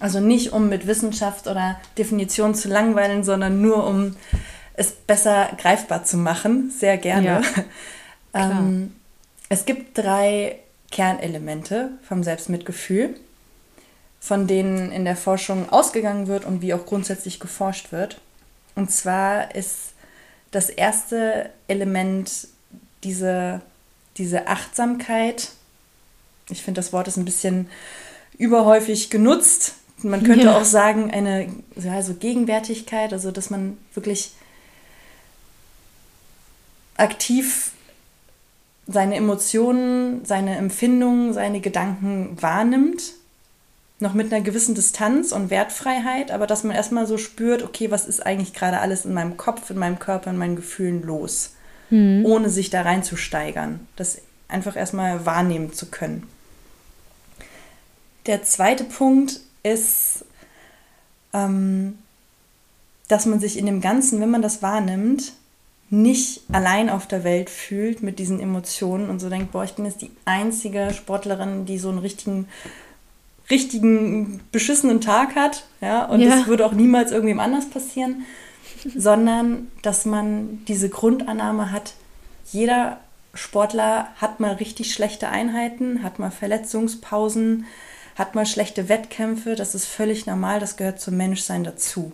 [0.00, 4.16] also nicht um mit Wissenschaft oder Definition zu langweilen, sondern nur um
[4.74, 6.72] es besser greifbar zu machen.
[6.76, 7.26] Sehr gerne.
[7.26, 7.42] Ja,
[8.34, 8.96] ähm,
[9.50, 10.58] es gibt drei
[10.90, 13.14] Kernelemente vom Selbstmitgefühl,
[14.20, 18.20] von denen in der Forschung ausgegangen wird und wie auch grundsätzlich geforscht wird.
[18.74, 19.92] Und zwar ist
[20.50, 22.48] das erste Element
[23.04, 23.60] diese,
[24.16, 25.50] diese Achtsamkeit.
[26.48, 27.68] Ich finde, das Wort ist ein bisschen
[28.38, 29.74] überhäufig genutzt.
[30.02, 30.56] Man könnte ja.
[30.56, 31.48] auch sagen, eine
[31.90, 34.32] also Gegenwärtigkeit, also dass man wirklich
[36.96, 37.72] aktiv
[38.86, 43.14] seine Emotionen, seine Empfindungen, seine Gedanken wahrnimmt,
[44.00, 48.06] noch mit einer gewissen Distanz und Wertfreiheit, aber dass man erstmal so spürt, okay, was
[48.06, 51.54] ist eigentlich gerade alles in meinem Kopf, in meinem Körper, in meinen Gefühlen los,
[51.90, 52.24] mhm.
[52.24, 56.26] ohne sich da reinzusteigern, das einfach erstmal wahrnehmen zu können.
[58.26, 60.24] Der zweite Punkt ist,
[61.32, 61.98] ähm,
[63.08, 65.32] dass man sich in dem Ganzen, wenn man das wahrnimmt,
[65.90, 69.84] nicht allein auf der Welt fühlt mit diesen Emotionen und so denkt, boah, ich bin
[69.84, 72.46] jetzt die einzige Sportlerin, die so einen richtigen,
[73.50, 76.30] richtigen beschissenen Tag hat, ja, und ja.
[76.30, 78.24] das würde auch niemals irgendwem anders passieren,
[78.96, 81.94] sondern dass man diese Grundannahme hat,
[82.52, 83.00] jeder
[83.34, 87.66] Sportler hat mal richtig schlechte Einheiten, hat mal Verletzungspausen,
[88.20, 92.12] hat mal schlechte Wettkämpfe, das ist völlig normal, das gehört zum Menschsein dazu.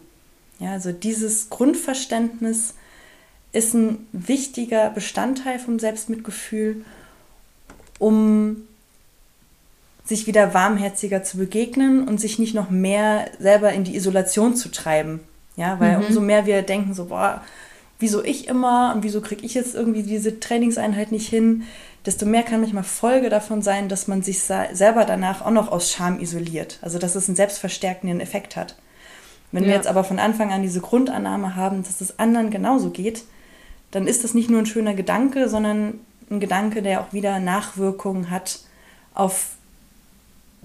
[0.58, 2.74] Ja, also dieses Grundverständnis,
[3.56, 6.84] ist ein wichtiger Bestandteil vom Selbstmitgefühl,
[7.98, 8.68] um
[10.04, 14.70] sich wieder warmherziger zu begegnen und sich nicht noch mehr selber in die Isolation zu
[14.70, 15.20] treiben.
[15.56, 16.04] Ja, weil mhm.
[16.04, 17.42] umso mehr wir denken so, boah,
[17.98, 21.64] wieso ich immer und wieso kriege ich jetzt irgendwie diese Trainingseinheit nicht hin,
[22.04, 25.90] desto mehr kann manchmal Folge davon sein, dass man sich selber danach auch noch aus
[25.90, 26.78] Scham isoliert.
[26.82, 28.76] Also dass es einen selbstverstärkenden Effekt hat.
[29.52, 29.70] Wenn ja.
[29.70, 33.24] wir jetzt aber von Anfang an diese Grundannahme haben, dass es anderen genauso geht,
[33.90, 38.30] dann ist das nicht nur ein schöner Gedanke, sondern ein Gedanke, der auch wieder Nachwirkungen
[38.30, 38.60] hat
[39.14, 39.50] auf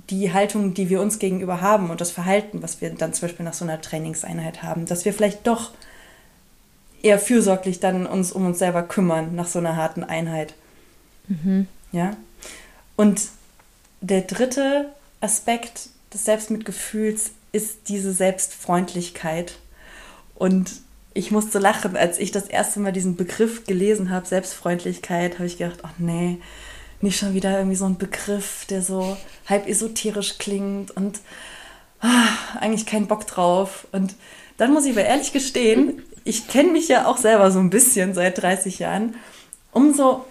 [0.09, 3.45] die Haltung, die wir uns gegenüber haben und das Verhalten, was wir dann zum Beispiel
[3.45, 5.71] nach so einer Trainingseinheit haben, dass wir vielleicht doch
[7.03, 10.53] eher fürsorglich dann uns um uns selber kümmern nach so einer harten Einheit.
[11.27, 11.67] Mhm.
[11.91, 12.15] Ja.
[12.95, 13.21] Und
[14.01, 19.57] der dritte Aspekt des Selbstmitgefühls ist diese Selbstfreundlichkeit.
[20.35, 20.71] Und
[21.13, 25.57] ich musste lachen, als ich das erste Mal diesen Begriff gelesen habe, Selbstfreundlichkeit, habe ich
[25.57, 26.37] gedacht, ach nee,
[27.01, 31.19] nicht schon wieder irgendwie so ein Begriff, der so halb esoterisch klingt und
[31.99, 32.27] ah,
[32.59, 33.87] eigentlich keinen Bock drauf.
[33.91, 34.15] Und
[34.57, 38.13] dann muss ich aber ehrlich gestehen, ich kenne mich ja auch selber so ein bisschen
[38.13, 39.15] seit 30 Jahren.
[39.71, 40.25] Umso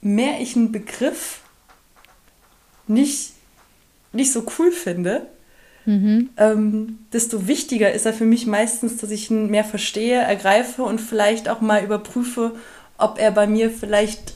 [0.00, 1.40] mehr ich einen Begriff
[2.86, 3.32] nicht,
[4.12, 5.26] nicht so cool finde,
[5.84, 6.30] mhm.
[6.36, 11.00] ähm, desto wichtiger ist er für mich meistens, dass ich ihn mehr verstehe, ergreife und
[11.00, 12.52] vielleicht auch mal überprüfe,
[12.98, 14.34] ob er bei mir vielleicht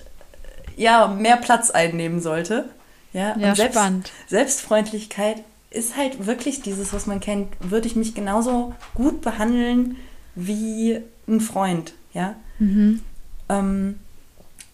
[0.76, 2.68] ja, mehr Platz einnehmen sollte.
[3.12, 4.12] Ja, ja selbst, spannend.
[4.28, 9.96] Selbstfreundlichkeit ist halt wirklich dieses, was man kennt, würde ich mich genauso gut behandeln
[10.34, 12.36] wie ein Freund, ja.
[12.58, 13.02] Mhm.
[13.48, 13.98] Ähm,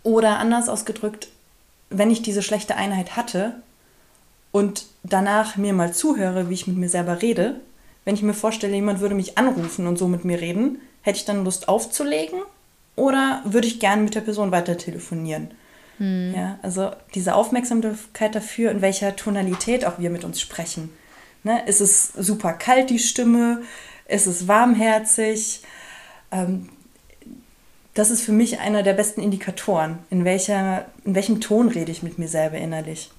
[0.02, 1.28] oder anders ausgedrückt,
[1.90, 3.54] wenn ich diese schlechte Einheit hatte
[4.52, 7.60] und danach mir mal zuhöre, wie ich mit mir selber rede,
[8.04, 11.24] wenn ich mir vorstelle, jemand würde mich anrufen und so mit mir reden, hätte ich
[11.24, 12.40] dann Lust aufzulegen
[12.94, 15.50] oder würde ich gerne mit der Person weiter telefonieren?
[15.98, 16.32] Hm.
[16.34, 20.90] Ja, also diese Aufmerksamkeit dafür, in welcher Tonalität auch wir mit uns sprechen.
[21.42, 21.64] Ne?
[21.66, 23.62] Ist es super kalt, die Stimme?
[24.08, 25.62] Ist es warmherzig?
[26.30, 26.68] Ähm,
[27.94, 32.02] das ist für mich einer der besten Indikatoren, in, welcher, in welchem Ton rede ich
[32.02, 33.10] mit mir selber innerlich.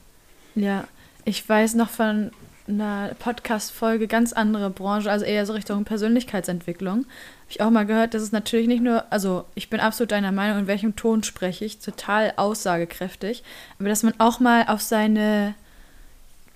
[0.56, 0.88] Ja,
[1.26, 2.32] ich weiß noch von
[2.68, 7.00] einer Podcast-Folge, ganz andere Branche, also eher so Richtung Persönlichkeitsentwicklung.
[7.00, 10.32] Habe ich auch mal gehört, dass es natürlich nicht nur, also ich bin absolut deiner
[10.32, 13.44] Meinung, in welchem Ton spreche ich, total aussagekräftig,
[13.80, 15.56] aber dass man auch mal auf seine,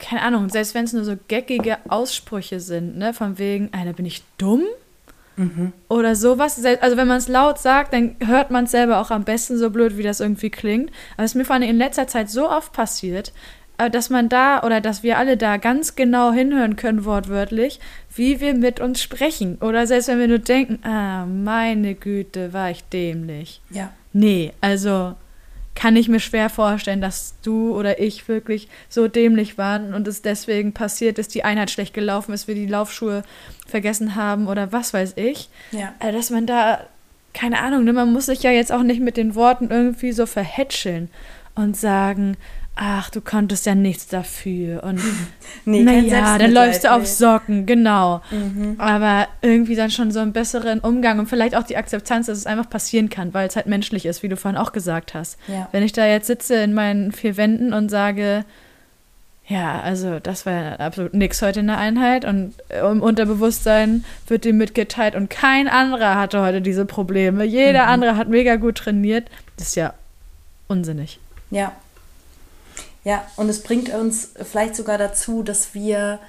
[0.02, 4.06] keine Ahnung, selbst wenn es nur so geckige Aussprüche sind, ne, von wegen, Alter, bin
[4.06, 4.64] ich dumm?
[5.38, 5.72] Mhm.
[5.88, 6.64] Oder sowas.
[6.82, 9.70] Also wenn man es laut sagt, dann hört man es selber auch am besten, so
[9.70, 10.92] blöd, wie das irgendwie klingt.
[11.16, 13.32] Aber es ist mir vor allem in letzter Zeit so oft passiert,
[13.78, 17.80] äh, dass man da oder dass wir alle da ganz genau hinhören können, wortwörtlich,
[18.14, 19.58] wie wir mit uns sprechen.
[19.62, 23.62] Oder selbst wenn wir nur denken, ah, meine Güte, war ich dämlich.
[23.70, 23.92] Ja.
[24.14, 25.16] Nee, also
[25.76, 30.22] kann ich mir schwer vorstellen, dass du oder ich wirklich so dämlich waren und es
[30.22, 33.24] deswegen passiert ist, die Einheit schlecht gelaufen ist, wir die Laufschuhe
[33.66, 35.50] vergessen haben oder was weiß ich.
[35.72, 35.94] Ja.
[36.00, 36.86] Also, dass man da,
[37.34, 40.26] keine Ahnung, ne, man muss sich ja jetzt auch nicht mit den Worten irgendwie so
[40.26, 41.10] verhätscheln
[41.56, 42.38] und sagen,
[42.76, 44.84] ach, du konntest ja nichts dafür.
[44.84, 45.00] Und
[45.66, 48.22] nee, naja, dann läufst du auf Socken, genau.
[48.32, 48.76] Mhm.
[48.78, 52.46] Aber irgendwie dann schon so einen besseren Umgang und vielleicht auch die Akzeptanz, dass es
[52.46, 55.38] einfach passieren kann, weil es halt menschlich ist, wie du vorhin auch gesagt hast.
[55.48, 55.68] Ja.
[55.72, 58.46] Wenn ich da jetzt sitze in meinen vier Wänden und sage,
[59.48, 64.46] ja, also das war ja absolut nichts heute in der Einheit und im Unterbewusstsein wird
[64.46, 67.44] dir mitgeteilt und kein anderer hatte heute diese Probleme.
[67.44, 67.90] Jeder mhm.
[67.90, 69.30] andere hat mega gut trainiert.
[69.58, 69.94] Das ist ja
[70.68, 71.20] unsinnig.
[71.50, 71.74] Ja,
[73.04, 76.20] ja, und es bringt uns vielleicht sogar dazu, dass wir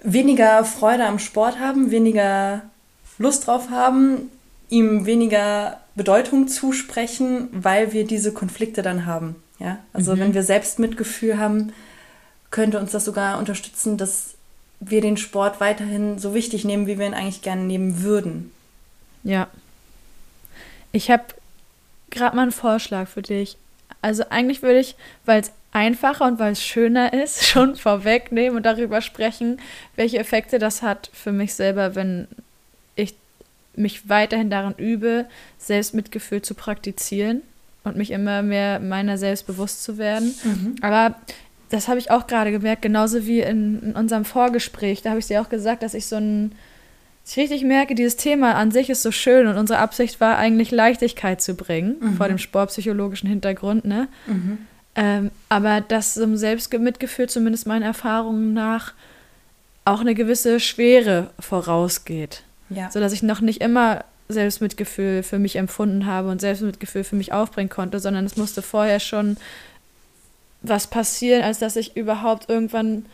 [0.00, 2.62] weniger Freude am Sport haben, weniger
[3.18, 4.30] Lust drauf haben,
[4.68, 9.36] ihm weniger Bedeutung zusprechen, weil wir diese Konflikte dann haben.
[9.58, 10.20] Ja, also mhm.
[10.20, 11.72] wenn wir selbst Mitgefühl haben,
[12.50, 14.34] könnte uns das sogar unterstützen, dass
[14.78, 18.52] wir den Sport weiterhin so wichtig nehmen, wie wir ihn eigentlich gerne nehmen würden.
[19.24, 19.48] Ja.
[20.92, 21.24] Ich habe
[22.10, 23.56] gerade mal einen Vorschlag für dich.
[24.02, 28.66] Also eigentlich würde ich, weil es einfacher und weil es schöner ist, schon vorwegnehmen und
[28.66, 29.60] darüber sprechen,
[29.96, 32.28] welche Effekte das hat für mich selber, wenn
[32.96, 33.14] ich
[33.74, 35.26] mich weiterhin darin übe,
[35.58, 37.42] Selbstmitgefühl zu praktizieren
[37.84, 40.34] und mich immer mehr meiner selbst bewusst zu werden.
[40.44, 40.76] Mhm.
[40.80, 41.14] Aber
[41.70, 45.02] das habe ich auch gerade gemerkt, genauso wie in, in unserem Vorgespräch.
[45.02, 46.52] Da habe ich dir auch gesagt, dass ich so ein
[47.30, 50.70] ich richtig merke, dieses Thema an sich ist so schön und unsere Absicht war eigentlich
[50.70, 52.16] Leichtigkeit zu bringen, mhm.
[52.16, 54.08] vor dem sportpsychologischen Hintergrund, ne?
[54.26, 54.58] Mhm.
[54.94, 58.94] Ähm, aber dass im Selbstmitgefühl, zumindest meinen Erfahrungen nach,
[59.84, 62.42] auch eine gewisse Schwere vorausgeht.
[62.70, 62.90] Ja.
[62.90, 67.70] Sodass ich noch nicht immer Selbstmitgefühl für mich empfunden habe und Selbstmitgefühl für mich aufbringen
[67.70, 69.36] konnte, sondern es musste vorher schon
[70.60, 73.06] was passieren, als dass ich überhaupt irgendwann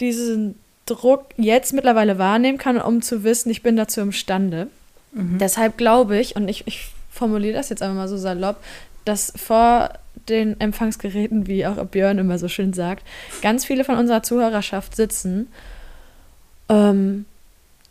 [0.00, 4.68] diesen Druck jetzt mittlerweile wahrnehmen kann, um zu wissen, ich bin dazu imstande.
[5.12, 5.38] Mhm.
[5.38, 8.56] Deshalb glaube ich, und ich, ich formuliere das jetzt einfach mal so salopp,
[9.04, 9.90] dass vor
[10.28, 13.06] den Empfangsgeräten, wie auch Björn immer so schön sagt,
[13.42, 15.48] ganz viele von unserer Zuhörerschaft sitzen
[16.68, 17.26] ähm,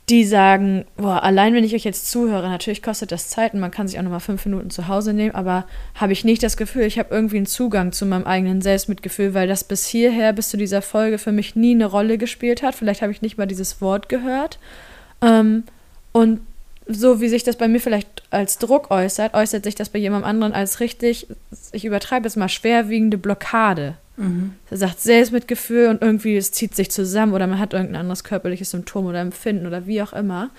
[0.09, 3.69] die sagen, boah, allein wenn ich euch jetzt zuhöre, natürlich kostet das Zeit und man
[3.69, 6.83] kann sich auch nochmal fünf Minuten zu Hause nehmen, aber habe ich nicht das Gefühl,
[6.83, 10.57] ich habe irgendwie einen Zugang zu meinem eigenen Selbstmitgefühl, weil das bis hierher, bis zu
[10.57, 12.75] dieser Folge für mich nie eine Rolle gespielt hat.
[12.75, 14.57] Vielleicht habe ich nicht mal dieses Wort gehört.
[15.21, 15.63] Ähm,
[16.11, 16.41] und
[16.87, 20.27] so wie sich das bei mir vielleicht als Druck äußert, äußert sich das bei jemandem
[20.27, 21.27] anderen als richtig,
[21.71, 23.95] ich übertreibe es mal, schwerwiegende Blockade.
[24.19, 24.53] Mhm.
[24.69, 28.71] Er sagt Selbstmitgefühl und irgendwie es zieht sich zusammen oder man hat irgendein anderes körperliches
[28.71, 30.49] Symptom oder Empfinden oder wie auch immer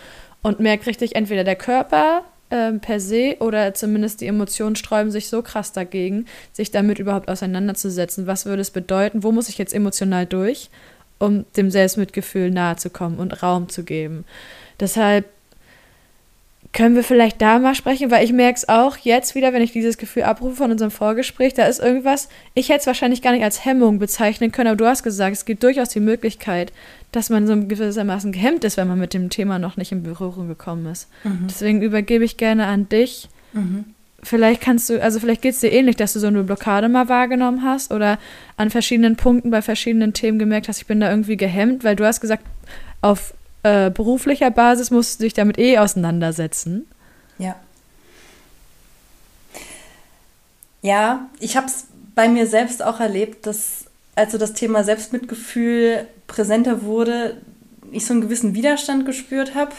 [0.43, 5.29] und merkt richtig, entweder der Körper äh, per se oder zumindest die Emotionen sträuben sich
[5.29, 8.27] so krass dagegen, sich damit überhaupt auseinanderzusetzen.
[8.27, 9.23] Was würde es bedeuten?
[9.23, 10.71] Wo muss ich jetzt emotional durch,
[11.19, 14.25] um dem Selbstmitgefühl nahe zu kommen und Raum zu geben?
[14.81, 15.27] Deshalb
[16.73, 19.73] können wir vielleicht da mal sprechen, weil ich merke es auch jetzt wieder, wenn ich
[19.73, 23.43] dieses Gefühl abrufe von unserem Vorgespräch, da ist irgendwas, ich hätte es wahrscheinlich gar nicht
[23.43, 26.73] als Hemmung bezeichnen können, aber du hast gesagt, es gibt durchaus die Möglichkeit,
[27.11, 30.47] dass man so gewissermaßen gehemmt ist, wenn man mit dem Thema noch nicht in Berührung
[30.47, 31.09] gekommen ist.
[31.25, 31.47] Mhm.
[31.49, 33.29] Deswegen übergebe ich gerne an dich.
[33.53, 33.87] Mhm.
[34.23, 37.09] Vielleicht kannst du, also vielleicht geht es dir ähnlich, dass du so eine Blockade mal
[37.09, 38.19] wahrgenommen hast oder
[38.57, 42.05] an verschiedenen Punkten bei verschiedenen Themen gemerkt hast, ich bin da irgendwie gehemmt, weil du
[42.05, 42.45] hast gesagt,
[43.01, 46.87] auf äh, beruflicher Basis musst du dich damit eh auseinandersetzen.
[47.39, 47.57] Ja.
[50.83, 56.83] Ja, ich habe es bei mir selbst auch erlebt, dass also das Thema Selbstmitgefühl präsenter
[56.83, 57.37] wurde,
[57.93, 59.73] ich so einen gewissen Widerstand gespürt habe,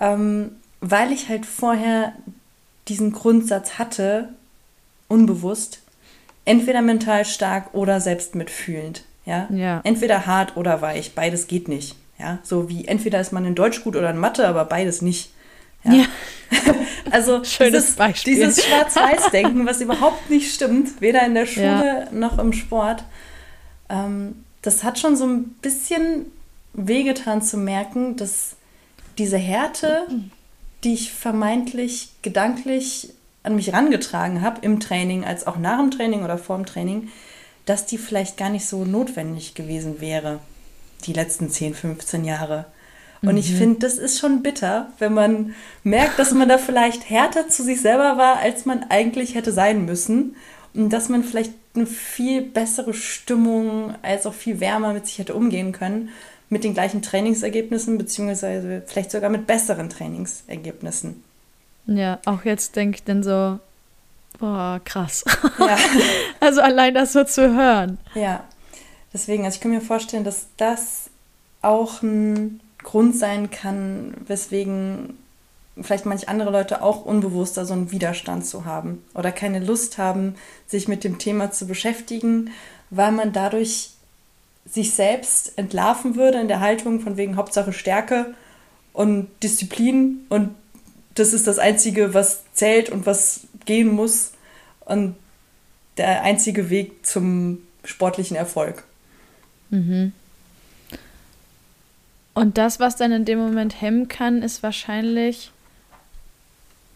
[0.00, 2.12] ähm, weil ich halt vorher
[2.88, 4.28] diesen Grundsatz hatte,
[5.08, 5.80] unbewusst,
[6.44, 9.04] entweder mental stark oder selbstmitfühlend.
[9.24, 9.48] Ja?
[9.50, 9.80] ja.
[9.84, 11.96] Entweder hart oder weich, beides geht nicht.
[12.18, 15.30] Ja, so wie entweder ist man in Deutsch gut oder in Mathe, aber beides nicht.
[15.84, 15.92] Ja.
[15.92, 16.04] ja.
[17.10, 18.34] also Schönes dieses, Beispiel.
[18.34, 22.12] dieses Schwarz-Weiß-Denken, was überhaupt nicht stimmt, weder in der Schule ja.
[22.12, 23.04] noch im Sport,
[23.90, 26.26] ähm, das hat schon so ein bisschen
[26.72, 28.56] wehgetan zu merken, dass
[29.18, 30.06] diese Härte,
[30.84, 33.10] die ich vermeintlich gedanklich
[33.42, 37.08] an mich herangetragen habe, im Training als auch nach dem Training oder vor dem Training,
[37.64, 40.40] dass die vielleicht gar nicht so notwendig gewesen wäre
[41.04, 42.66] die letzten 10, 15 Jahre.
[43.22, 43.38] Und mhm.
[43.38, 47.62] ich finde, das ist schon bitter, wenn man merkt, dass man da vielleicht härter zu
[47.62, 50.36] sich selber war, als man eigentlich hätte sein müssen.
[50.74, 55.34] Und dass man vielleicht eine viel bessere Stimmung als auch viel wärmer mit sich hätte
[55.34, 56.10] umgehen können,
[56.48, 61.22] mit den gleichen Trainingsergebnissen, beziehungsweise vielleicht sogar mit besseren Trainingsergebnissen.
[61.86, 63.58] Ja, auch jetzt denke ich dann so,
[64.38, 65.24] boah, krass.
[65.58, 65.78] Ja.
[66.40, 67.98] also allein das so zu hören.
[68.14, 68.44] Ja,
[69.16, 71.08] Deswegen, also ich kann mir vorstellen, dass das
[71.62, 75.16] auch ein Grund sein kann, weswegen
[75.80, 80.34] vielleicht manche andere Leute auch unbewusster so einen Widerstand zu haben oder keine Lust haben,
[80.66, 82.50] sich mit dem Thema zu beschäftigen,
[82.90, 83.92] weil man dadurch
[84.66, 88.34] sich selbst entlarven würde in der Haltung von wegen Hauptsache Stärke
[88.92, 90.54] und Disziplin und
[91.14, 94.32] das ist das Einzige, was zählt und was gehen muss
[94.84, 95.16] und
[95.96, 98.84] der einzige Weg zum sportlichen Erfolg.
[99.70, 100.12] Mhm.
[102.34, 105.50] Und das, was dann in dem Moment hemmen kann, ist wahrscheinlich,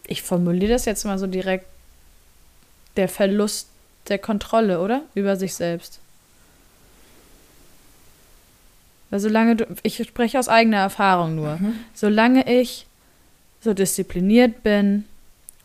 [0.05, 1.65] ich formuliere das jetzt mal so direkt,
[2.95, 3.67] der Verlust
[4.07, 5.01] der Kontrolle, oder?
[5.15, 5.99] Über sich selbst.
[9.09, 11.75] Weil solange du, ich spreche aus eigener Erfahrung nur, mhm.
[11.93, 12.85] solange ich
[13.61, 15.05] so diszipliniert bin,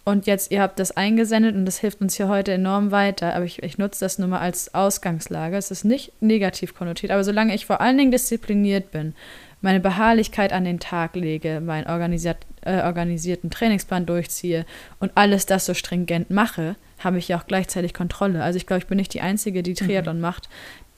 [0.09, 3.35] und jetzt, ihr habt das eingesendet und das hilft uns hier heute enorm weiter.
[3.35, 5.57] Aber ich, ich nutze das nur mal als Ausgangslage.
[5.57, 9.15] Es ist nicht negativ konnotiert, aber solange ich vor allen Dingen diszipliniert bin,
[9.63, 14.65] meine Beharrlichkeit an den Tag lege, meinen organisiert, äh, organisierten Trainingsplan durchziehe
[15.01, 18.45] und alles das so stringent mache, habe ich ja auch gleichzeitig Kontrolle.
[18.45, 20.23] Also ich glaube, ich bin nicht die Einzige, die Triathlon mhm.
[20.23, 20.49] macht,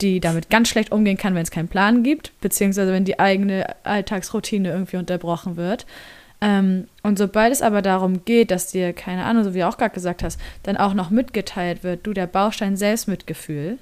[0.01, 3.75] die damit ganz schlecht umgehen kann, wenn es keinen Plan gibt, beziehungsweise wenn die eigene
[3.85, 5.87] Alltagsroutine irgendwie unterbrochen wird.
[6.41, 9.77] Ähm, und sobald es aber darum geht, dass dir, keine Ahnung, so wie du auch
[9.77, 13.77] gerade gesagt hast, dann auch noch mitgeteilt wird, du, der Baustein Selbstmitgefühl,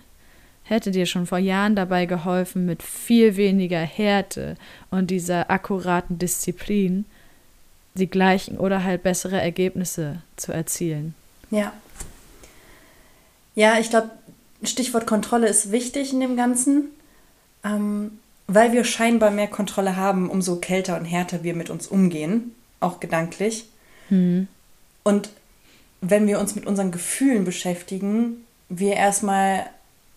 [0.64, 4.56] hätte dir schon vor Jahren dabei geholfen, mit viel weniger Härte
[4.90, 7.06] und dieser akkuraten Disziplin
[7.94, 11.16] die gleichen oder halt bessere Ergebnisse zu erzielen.
[11.50, 11.74] Ja.
[13.56, 14.12] Ja, ich glaube,
[14.64, 16.90] Stichwort Kontrolle ist wichtig in dem Ganzen.
[17.64, 22.56] Ähm, weil wir scheinbar mehr Kontrolle haben, umso kälter und härter wir mit uns umgehen,
[22.80, 23.66] auch gedanklich.
[24.10, 24.48] Mhm.
[25.04, 25.30] Und
[26.02, 29.66] wenn wir uns mit unseren Gefühlen beschäftigen, wir erstmal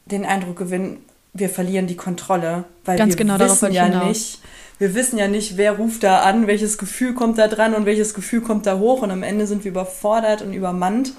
[0.06, 0.98] den Eindruck gewinnen,
[1.32, 4.08] wir verlieren die Kontrolle, weil Ganz wir genau wissen ja hinaus.
[4.08, 4.38] nicht,
[4.78, 8.14] wir wissen ja nicht, wer ruft da an, welches Gefühl kommt da dran und welches
[8.14, 11.12] Gefühl kommt da hoch und am Ende sind wir überfordert und übermannt.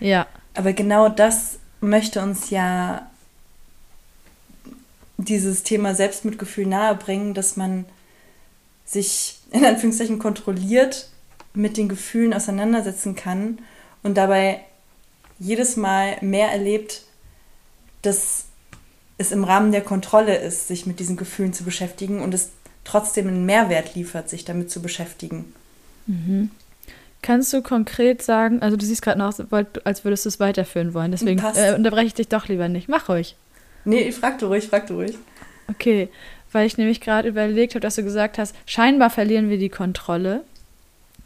[0.00, 0.26] Ja.
[0.54, 3.06] Aber genau das möchte uns ja
[5.18, 7.84] dieses Thema Selbstmitgefühl nahebringen, dass man
[8.84, 11.08] sich in Anführungszeichen kontrolliert
[11.54, 13.58] mit den Gefühlen auseinandersetzen kann
[14.02, 14.60] und dabei
[15.38, 17.02] jedes Mal mehr erlebt,
[18.02, 18.44] dass
[19.18, 22.50] es im Rahmen der Kontrolle ist, sich mit diesen Gefühlen zu beschäftigen und es
[22.84, 25.52] trotzdem einen Mehrwert liefert, sich damit zu beschäftigen.
[26.06, 26.50] Mhm.
[27.22, 29.34] Kannst du konkret sagen, also du siehst gerade noch,
[29.84, 32.88] als würdest du es weiterführen wollen, deswegen äh, unterbreche ich dich doch lieber nicht.
[32.88, 33.36] Mach ruhig.
[33.86, 35.16] Nee, frag du ruhig, frag du ruhig.
[35.68, 36.08] Okay,
[36.52, 40.42] weil ich nämlich gerade überlegt habe, dass du gesagt hast, scheinbar verlieren wir die Kontrolle.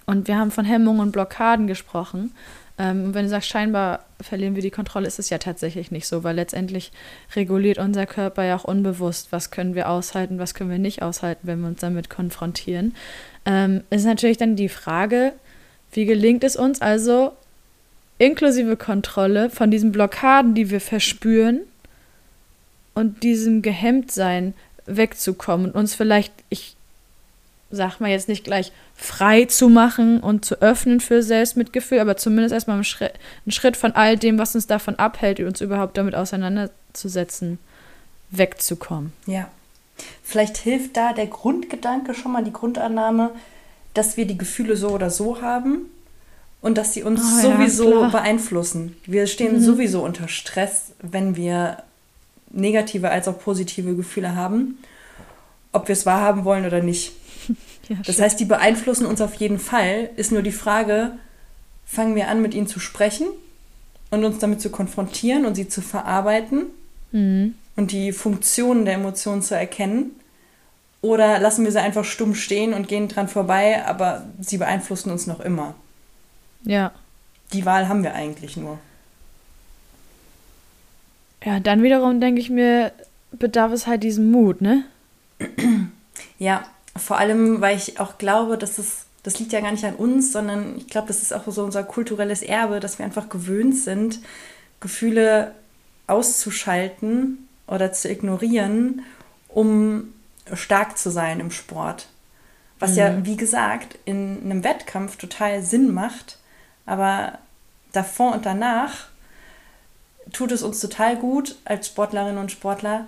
[0.07, 2.33] Und wir haben von Hemmungen und Blockaden gesprochen.
[2.79, 6.07] Ähm, und wenn du sagst, scheinbar verlieren wir die Kontrolle, ist es ja tatsächlich nicht
[6.07, 6.93] so, weil letztendlich
[7.35, 11.47] reguliert unser Körper ja auch unbewusst, was können wir aushalten, was können wir nicht aushalten,
[11.47, 12.95] wenn wir uns damit konfrontieren.
[13.47, 15.33] Ähm, ist natürlich dann die Frage,
[15.93, 17.33] wie gelingt es uns also,
[18.19, 21.61] inklusive Kontrolle von diesen Blockaden, die wir verspüren
[22.95, 24.55] und diesem Gehemmtsein
[24.87, 26.77] wegzukommen und uns vielleicht, ich
[27.71, 32.53] sag mal jetzt nicht gleich frei zu machen und zu öffnen für Selbstmitgefühl, aber zumindest
[32.53, 33.13] erstmal einen Schritt,
[33.47, 37.59] einen Schritt von all dem, was uns davon abhält, uns überhaupt damit auseinanderzusetzen,
[38.31, 39.13] wegzukommen.
[39.27, 39.49] Ja.
[40.23, 43.31] Vielleicht hilft da der Grundgedanke schon mal, die Grundannahme,
[43.95, 45.87] dass wir die Gefühle so oder so haben
[46.61, 48.97] und dass sie uns oh, sowieso ja, beeinflussen.
[49.05, 49.61] Wir stehen mhm.
[49.61, 51.83] sowieso unter Stress, wenn wir
[52.51, 54.79] negative als auch positive Gefühle haben,
[55.73, 57.13] ob wir es wahrhaben wollen oder nicht.
[57.89, 60.11] Ja, das heißt, die beeinflussen uns auf jeden Fall.
[60.15, 61.19] Ist nur die Frage,
[61.85, 63.27] fangen wir an, mit ihnen zu sprechen
[64.11, 66.67] und uns damit zu konfrontieren und sie zu verarbeiten
[67.11, 67.55] mhm.
[67.75, 70.13] und die Funktionen der Emotionen zu erkennen?
[71.01, 75.27] Oder lassen wir sie einfach stumm stehen und gehen dran vorbei, aber sie beeinflussen uns
[75.27, 75.75] noch immer?
[76.63, 76.93] Ja.
[77.53, 78.79] Die Wahl haben wir eigentlich nur.
[81.45, 82.93] Ja, dann wiederum denke ich mir,
[83.33, 84.85] bedarf es halt diesen Mut, ne?
[86.39, 86.65] Ja,
[86.97, 90.33] vor allem, weil ich auch glaube, dass es, das liegt ja gar nicht an uns,
[90.33, 94.21] sondern ich glaube, das ist auch so unser kulturelles Erbe, dass wir einfach gewöhnt sind,
[94.81, 95.55] Gefühle
[96.07, 99.03] auszuschalten oder zu ignorieren,
[99.49, 100.13] um
[100.55, 102.09] stark zu sein im Sport.
[102.79, 102.97] Was mhm.
[102.97, 106.39] ja, wie gesagt, in einem Wettkampf total Sinn macht,
[106.87, 107.39] aber
[107.93, 109.10] davor und danach
[110.33, 113.07] tut es uns total gut, als Sportlerinnen und Sportler,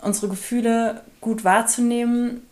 [0.00, 2.42] unsere Gefühle gut wahrzunehmen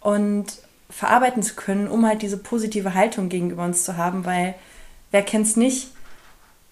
[0.00, 0.46] und
[0.90, 4.54] verarbeiten zu können, um halt diese positive Haltung gegenüber uns zu haben, weil
[5.10, 5.88] wer kennt es nicht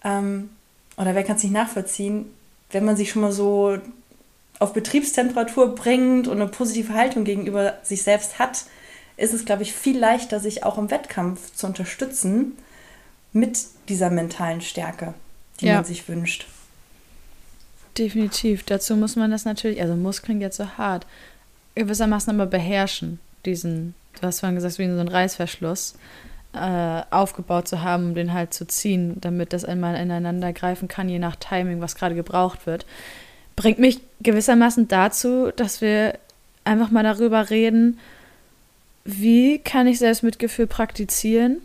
[0.03, 0.51] ähm,
[0.97, 2.27] oder wer kann es nicht nachvollziehen,
[2.71, 3.79] wenn man sich schon mal so
[4.59, 8.65] auf Betriebstemperatur bringt und eine positive Haltung gegenüber sich selbst hat,
[9.17, 12.57] ist es, glaube ich, viel leichter, sich auch im Wettkampf zu unterstützen
[13.33, 13.59] mit
[13.89, 15.15] dieser mentalen Stärke,
[15.61, 15.75] die ja.
[15.77, 16.47] man sich wünscht.
[17.97, 18.65] Definitiv.
[18.65, 21.07] Dazu muss man das natürlich, also muss klingt jetzt so hart,
[21.75, 25.97] gewissermaßen aber beherrschen, diesen, du hast vorhin gesagt, wie so ein Reißverschluss
[26.55, 31.09] äh, aufgebaut zu haben, um den halt zu ziehen, damit das einmal ineinander greifen kann,
[31.09, 32.87] je nach Timing, was gerade gebraucht wird.
[33.57, 36.19] Bringt mich gewissermaßen dazu, dass wir
[36.65, 37.99] einfach mal darüber reden,
[39.05, 41.59] wie kann ich Selbstmitgefühl praktizieren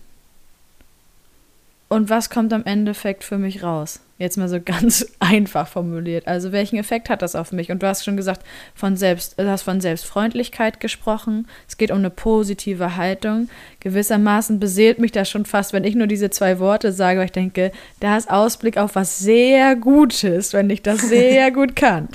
[1.90, 4.00] und was kommt am Endeffekt für mich raus?
[4.20, 6.28] Jetzt mal so ganz einfach formuliert.
[6.28, 7.72] Also welchen Effekt hat das auf mich?
[7.72, 11.48] Und du hast schon gesagt, von selbst, du hast von Selbstfreundlichkeit gesprochen.
[11.68, 13.50] Es geht um eine positive Haltung.
[13.80, 17.32] Gewissermaßen beseelt mich das schon fast, wenn ich nur diese zwei Worte sage, weil ich
[17.32, 22.08] denke, da ist Ausblick auf was sehr Gutes, wenn ich das sehr gut kann.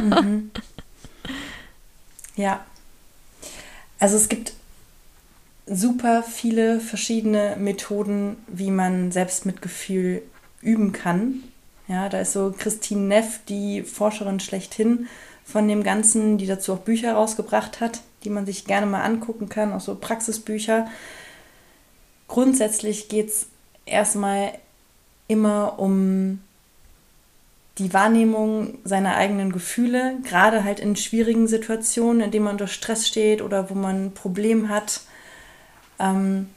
[0.00, 0.50] mhm.
[2.34, 2.64] Ja.
[4.00, 4.52] Also es gibt
[5.66, 10.22] super viele verschiedene Methoden, wie man Selbstmitgefühl
[10.60, 11.42] üben kann.
[11.88, 15.08] Ja, da ist so Christine Neff, die Forscherin schlechthin
[15.44, 19.48] von dem Ganzen, die dazu auch Bücher rausgebracht hat, die man sich gerne mal angucken
[19.48, 20.88] kann, auch so Praxisbücher.
[22.28, 23.46] Grundsätzlich geht es
[23.84, 24.52] erstmal
[25.28, 26.40] immer um
[27.78, 33.08] die Wahrnehmung seiner eigenen Gefühle, gerade halt in schwierigen Situationen, in denen man unter Stress
[33.08, 35.02] steht oder wo man ein Problem hat.
[35.98, 36.48] Ähm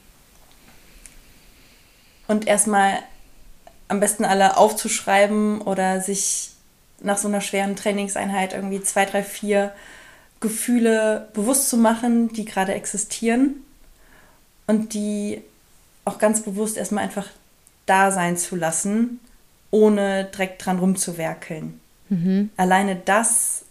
[2.28, 2.98] und erstmal
[3.88, 6.50] am besten alle aufzuschreiben oder sich
[7.00, 9.72] nach so einer schweren Trainingseinheit irgendwie zwei, drei, vier
[10.40, 13.54] Gefühle bewusst zu machen, die gerade existieren
[14.66, 15.42] und die
[16.04, 17.28] auch ganz bewusst erstmal einfach
[17.86, 19.20] da sein zu lassen,
[19.70, 21.80] ohne direkt dran rumzuwerkeln.
[22.08, 22.50] Mhm.
[22.56, 23.64] Alleine das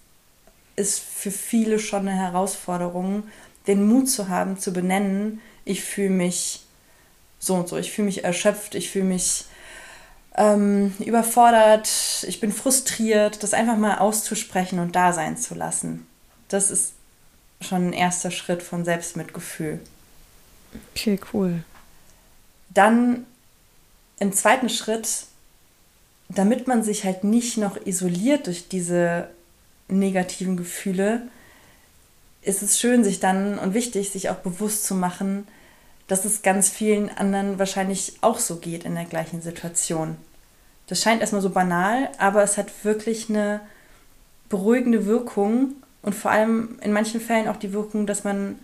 [0.75, 3.23] ist für viele schon eine Herausforderung,
[3.67, 6.61] den Mut zu haben, zu benennen, ich fühle mich
[7.39, 9.45] so und so, ich fühle mich erschöpft, ich fühle mich
[10.37, 11.89] ähm, überfordert,
[12.27, 16.07] ich bin frustriert, das einfach mal auszusprechen und da sein zu lassen.
[16.47, 16.93] Das ist
[17.61, 19.79] schon ein erster Schritt von Selbstmitgefühl.
[20.93, 21.63] Okay, cool.
[22.69, 23.25] Dann
[24.19, 25.25] im zweiten Schritt,
[26.29, 29.29] damit man sich halt nicht noch isoliert durch diese
[29.87, 31.27] negativen Gefühle,
[32.41, 35.47] ist es schön, sich dann und wichtig, sich auch bewusst zu machen,
[36.07, 40.17] dass es ganz vielen anderen wahrscheinlich auch so geht in der gleichen Situation.
[40.87, 43.61] Das scheint erstmal so banal, aber es hat wirklich eine
[44.49, 48.59] beruhigende Wirkung und vor allem in manchen Fällen auch die Wirkung, dass man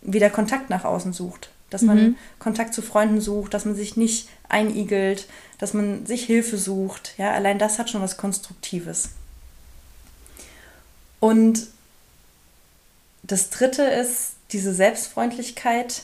[0.00, 1.50] wieder Kontakt nach außen sucht.
[1.70, 2.16] Dass man mhm.
[2.38, 5.28] Kontakt zu Freunden sucht, dass man sich nicht einigelt,
[5.58, 7.14] dass man sich Hilfe sucht.
[7.16, 9.10] Ja, allein das hat schon was Konstruktives.
[11.20, 11.68] Und
[13.22, 16.02] das dritte ist diese Selbstfreundlichkeit.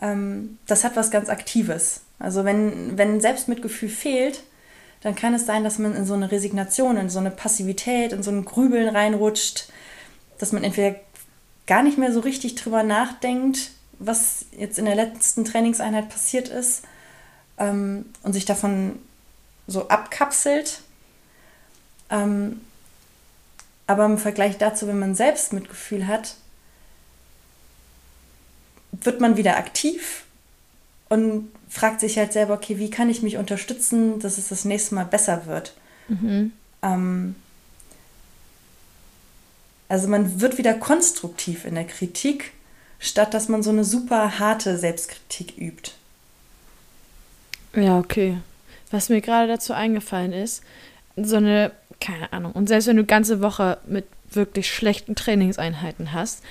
[0.00, 2.02] Ähm, das hat was ganz Aktives.
[2.18, 4.42] Also wenn, wenn Selbstmitgefühl fehlt,
[5.00, 8.22] dann kann es sein, dass man in so eine Resignation, in so eine Passivität, in
[8.22, 9.68] so ein Grübeln reinrutscht,
[10.38, 10.96] dass man entweder
[11.66, 16.82] gar nicht mehr so richtig drüber nachdenkt, was jetzt in der letzten Trainingseinheit passiert ist
[17.58, 18.98] ähm, und sich davon
[19.66, 20.80] so abkapselt.
[22.10, 22.60] Ähm,
[23.86, 26.36] aber im Vergleich dazu, wenn man Selbstmitgefühl hat,
[29.02, 30.24] wird man wieder aktiv
[31.08, 34.94] und fragt sich halt selber, okay, wie kann ich mich unterstützen, dass es das nächste
[34.94, 35.74] Mal besser wird.
[36.08, 36.52] Mhm.
[36.82, 37.34] Ähm,
[39.88, 42.52] also man wird wieder konstruktiv in der Kritik,
[42.98, 45.92] statt dass man so eine super harte Selbstkritik übt.
[47.74, 48.38] Ja, okay.
[48.90, 50.62] Was mir gerade dazu eingefallen ist,
[51.16, 56.42] so eine, keine Ahnung, und selbst wenn du ganze Woche mit wirklich schlechten Trainingseinheiten hast,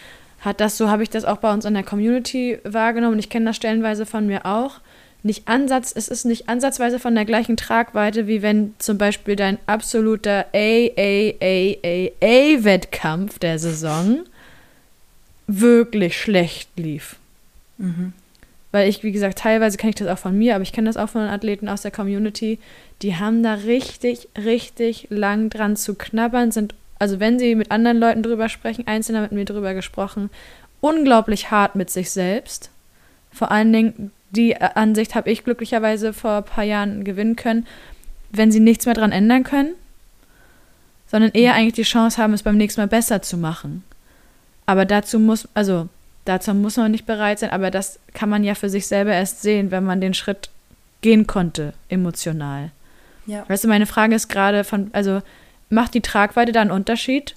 [0.48, 3.20] hat das, so habe ich das auch bei uns in der Community wahrgenommen.
[3.20, 4.80] Ich kenne das stellenweise von mir auch
[5.24, 9.60] nicht Ansatz, es ist nicht ansatzweise von der gleichen Tragweite, wie wenn zum Beispiel dein
[9.68, 14.20] absoluter AAAAA-Wettkampf der Saison
[15.48, 17.18] wirklich schlecht lief.
[17.78, 18.14] Mhm.
[18.72, 20.95] Weil ich, wie gesagt, teilweise kenne ich das auch von mir, aber ich kenne das
[20.98, 22.60] auch von Athleten aus der Community,
[23.02, 28.00] die haben da richtig, richtig lang dran zu knabbern, sind, also wenn sie mit anderen
[28.00, 30.30] Leuten drüber sprechen, einzelner mit mir drüber gesprochen,
[30.82, 32.70] unglaublich hart mit sich selbst.
[33.32, 37.66] Vor allen Dingen die Ansicht habe ich glücklicherweise vor ein paar Jahren gewinnen können,
[38.32, 39.74] wenn sie nichts mehr dran ändern können,
[41.08, 43.84] sondern eher eigentlich die Chance haben, es beim nächsten Mal besser zu machen.
[44.66, 45.88] Aber dazu muss, also
[46.26, 49.41] dazu muss man nicht bereit sein, aber das kann man ja für sich selber erst
[49.41, 50.50] sehen, wenn man den Schritt
[51.02, 52.72] gehen konnte, emotional.
[53.26, 53.45] Ja.
[53.48, 55.22] Weißt du, meine Frage ist gerade von, also
[55.70, 57.36] macht die Tragweite da einen Unterschied?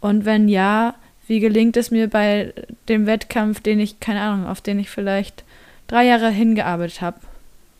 [0.00, 0.94] Und wenn ja,
[1.26, 2.52] wie gelingt es mir bei
[2.88, 5.44] dem Wettkampf, den ich, keine Ahnung, auf den ich vielleicht
[5.88, 7.18] drei Jahre hingearbeitet habe,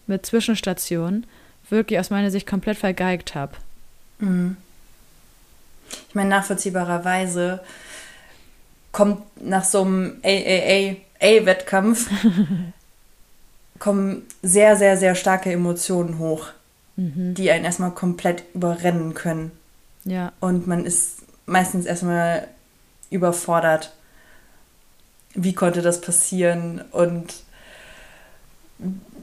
[0.06, 1.26] mit Zwischenstationen,
[1.68, 3.52] wirklich aus meiner Sicht komplett vergeigt habe.
[4.18, 4.56] Mhm.
[6.08, 7.60] Ich meine, nachvollziehbarerweise
[8.92, 12.08] kommt nach so einem AAA-Wettkampf
[13.78, 16.48] kommen sehr, sehr, sehr starke Emotionen hoch,
[16.96, 17.34] mhm.
[17.34, 19.52] die einen erstmal komplett überrennen können.
[20.06, 20.32] Ja.
[20.40, 22.48] Und man ist meistens erstmal
[23.10, 23.92] überfordert.
[25.34, 26.82] Wie konnte das passieren?
[26.92, 27.34] Und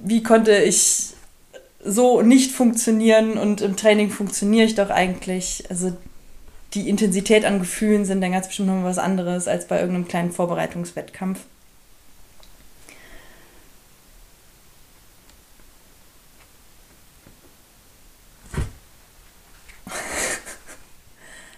[0.04, 1.14] wie konnte ich
[1.84, 5.66] so nicht funktionieren und im Training funktioniere ich doch eigentlich.
[5.70, 5.94] Also
[6.74, 10.32] die Intensität an Gefühlen sind dann ganz bestimmt noch was anderes als bei irgendeinem kleinen
[10.32, 11.40] Vorbereitungswettkampf.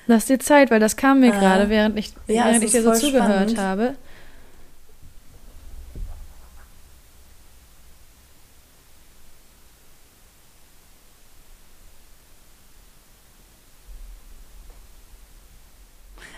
[0.07, 2.83] Lass dir Zeit, weil das kam mir äh, gerade, während ich, ja, während ich dir
[2.83, 3.57] so zugehört spannend.
[3.57, 3.95] habe.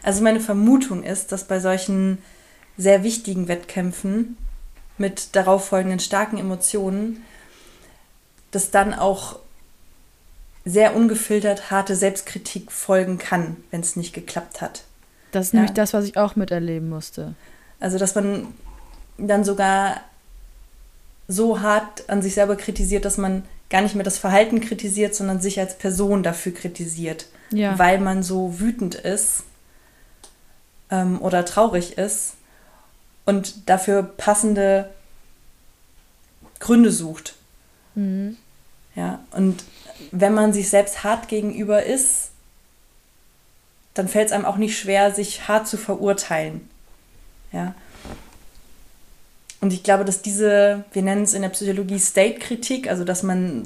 [0.08, 2.20] Also meine Vermutung ist, dass bei solchen
[2.78, 4.38] sehr wichtigen Wettkämpfen
[4.98, 7.26] mit darauf folgenden starken Emotionen,
[8.52, 9.40] dass dann auch
[10.68, 14.84] sehr ungefiltert harte Selbstkritik folgen kann, wenn es nicht geklappt hat.
[15.32, 15.60] Das ist ja.
[15.60, 17.36] nämlich das, was ich auch miterleben musste.
[17.80, 18.48] Also, dass man
[19.18, 20.02] dann sogar
[21.28, 25.42] so hart an sich selber kritisiert, dass man gar nicht mehr das Verhalten kritisiert, sondern
[25.42, 27.78] sich als Person dafür kritisiert, ja.
[27.80, 29.44] weil man so wütend ist
[30.90, 32.36] ähm, oder traurig ist
[33.26, 34.90] und dafür passende
[36.60, 37.36] Gründe sucht.
[37.96, 38.38] Mhm.
[38.96, 39.64] Ja, und
[40.12, 42.32] wenn man sich selbst hart gegenüber ist,
[43.94, 46.70] dann fällt es einem auch nicht schwer, sich hart zu verurteilen.
[47.52, 47.74] Ja.
[49.60, 53.64] Und ich glaube, dass diese, wir nennen es in der Psychologie State-Kritik, also dass man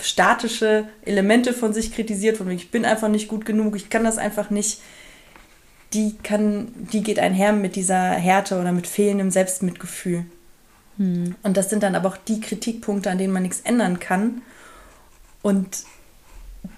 [0.00, 4.18] statische Elemente von sich kritisiert, von ich bin einfach nicht gut genug, ich kann das
[4.18, 4.80] einfach nicht,
[5.92, 10.24] die kann, die geht einher mit dieser Härte oder mit fehlendem Selbstmitgefühl.
[10.96, 11.34] Hm.
[11.42, 14.42] Und das sind dann aber auch die Kritikpunkte, an denen man nichts ändern kann
[15.42, 15.84] und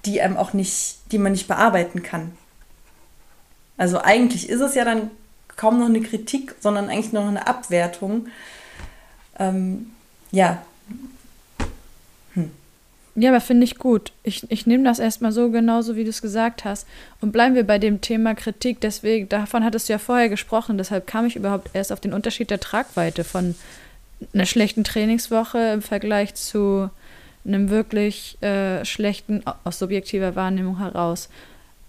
[0.05, 2.33] die einem auch nicht, die man nicht bearbeiten kann.
[3.77, 5.11] Also eigentlich ist es ja dann
[5.57, 8.29] kaum noch eine Kritik, sondern eigentlich noch eine Abwertung.
[9.39, 9.91] Ähm,
[10.31, 10.63] ja.
[12.35, 12.51] Hm.
[13.15, 14.13] Ja, aber finde ich gut.
[14.23, 16.87] Ich, ich nehme das erstmal so genauso, wie du es gesagt hast.
[17.21, 18.81] Und bleiben wir bei dem Thema Kritik.
[18.81, 20.79] Deswegen, davon hattest du ja vorher gesprochen.
[20.79, 23.55] Deshalb kam ich überhaupt erst auf den Unterschied der Tragweite von
[24.33, 26.89] einer schlechten Trainingswoche im Vergleich zu
[27.45, 31.29] einem wirklich äh, schlechten, aus subjektiver Wahrnehmung heraus,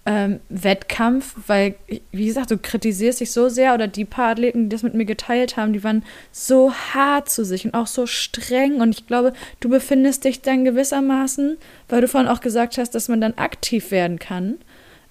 [0.06, 1.76] ähm, Wettkampf, weil,
[2.12, 5.06] wie gesagt, du kritisierst dich so sehr oder die paar Athleten, die das mit mir
[5.06, 9.32] geteilt haben, die waren so hart zu sich und auch so streng und ich glaube,
[9.60, 11.56] du befindest dich dann gewissermaßen,
[11.88, 14.56] weil du vorhin auch gesagt hast, dass man dann aktiv werden kann,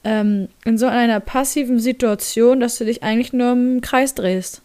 [0.04, 4.63] ähm, in so einer passiven Situation, dass du dich eigentlich nur im Kreis drehst.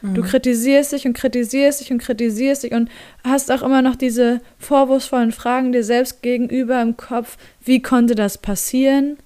[0.00, 0.26] Du mhm.
[0.26, 2.88] kritisierst dich und kritisierst dich und kritisierst dich und
[3.24, 7.36] hast auch immer noch diese vorwurfsvollen Fragen dir selbst gegenüber im Kopf.
[7.64, 9.16] Wie konnte das passieren?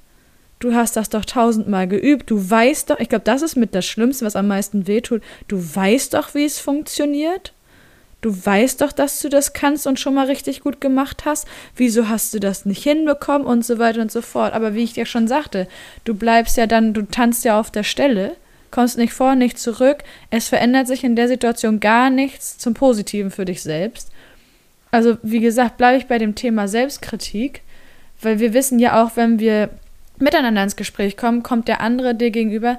[0.60, 2.30] Du hast das doch tausendmal geübt.
[2.30, 5.22] Du weißt doch, ich glaube, das ist mit das Schlimmste, was am meisten wehtut.
[5.48, 7.52] Du weißt doch, wie es funktioniert.
[8.22, 11.48] Du weißt doch, dass du das kannst und schon mal richtig gut gemacht hast.
[11.74, 14.54] Wieso hast du das nicht hinbekommen und so weiter und so fort.
[14.54, 15.66] Aber wie ich dir schon sagte,
[16.04, 18.36] du bleibst ja dann, du tanzt ja auf der Stelle,
[18.72, 19.98] kommst nicht vor, nicht zurück.
[20.30, 24.10] Es verändert sich in der Situation gar nichts zum Positiven für dich selbst.
[24.90, 27.62] Also, wie gesagt, bleibe ich bei dem Thema Selbstkritik,
[28.20, 29.70] weil wir wissen ja auch, wenn wir
[30.18, 32.78] miteinander ins Gespräch kommen, kommt der andere dir gegenüber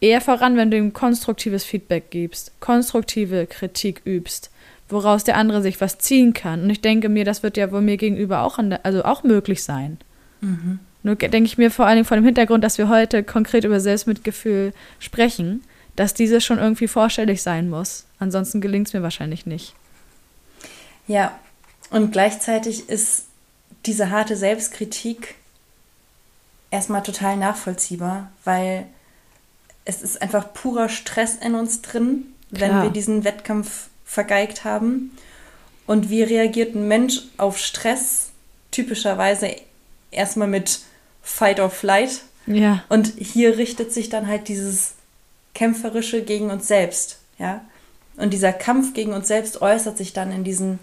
[0.00, 4.50] eher voran, wenn du ihm konstruktives Feedback gibst, konstruktive Kritik übst,
[4.88, 6.64] woraus der andere sich was ziehen kann.
[6.64, 9.62] Und ich denke mir, das wird ja wohl mir gegenüber auch, der, also auch möglich
[9.62, 9.98] sein.
[10.40, 10.78] Mhm.
[11.06, 14.72] Nur denke ich mir vor allem vor dem Hintergrund, dass wir heute konkret über Selbstmitgefühl
[14.98, 15.62] sprechen,
[15.94, 18.06] dass dieses schon irgendwie vorstellig sein muss.
[18.18, 19.72] Ansonsten gelingt es mir wahrscheinlich nicht.
[21.06, 21.38] Ja,
[21.90, 23.26] und gleichzeitig ist
[23.86, 25.36] diese harte Selbstkritik
[26.72, 28.84] erstmal total nachvollziehbar, weil
[29.84, 32.82] es ist einfach purer Stress in uns drin, wenn Klar.
[32.82, 35.16] wir diesen Wettkampf vergeigt haben.
[35.86, 38.30] Und wie reagiert ein Mensch auf Stress?
[38.72, 39.54] Typischerweise
[40.10, 40.80] erstmal mit
[41.26, 42.22] Fight or Flight.
[42.46, 42.84] Ja.
[42.88, 44.92] Und hier richtet sich dann halt dieses
[45.54, 47.18] Kämpferische gegen uns selbst.
[47.38, 47.62] Ja.
[48.16, 50.78] Und dieser Kampf gegen uns selbst äußert sich dann in diesen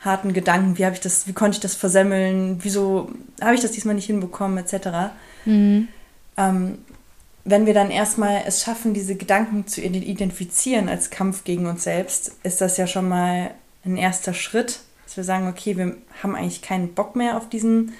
[0.00, 3.72] harten Gedanken, wie habe ich das, wie konnte ich das versemmeln, wieso habe ich das
[3.72, 5.12] diesmal nicht hinbekommen, etc.
[5.44, 5.88] Mhm.
[6.36, 6.78] Ähm,
[7.44, 12.32] wenn wir dann erstmal es schaffen, diese Gedanken zu identifizieren als Kampf gegen uns selbst,
[12.44, 13.50] ist das ja schon mal
[13.84, 17.94] ein erster Schritt, dass wir sagen, okay, wir haben eigentlich keinen Bock mehr auf diesen,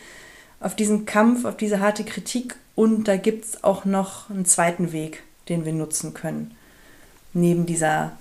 [0.61, 4.93] auf diesen Kampf, auf diese harte Kritik und da gibt es auch noch einen zweiten
[4.93, 6.57] Weg, den wir nutzen können.
[7.33, 8.13] Neben dieser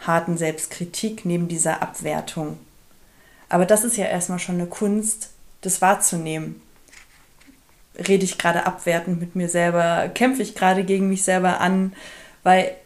[0.00, 2.58] harten Selbstkritik, neben dieser Abwertung.
[3.48, 6.60] Aber das ist ja erstmal schon eine Kunst, das wahrzunehmen.
[7.96, 10.08] Rede ich gerade abwertend mit mir selber?
[10.08, 11.94] Kämpfe ich gerade gegen mich selber an?
[12.42, 12.76] Weil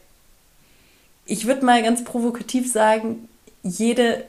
[1.27, 3.29] ich würde mal ganz provokativ sagen,
[3.63, 4.25] jede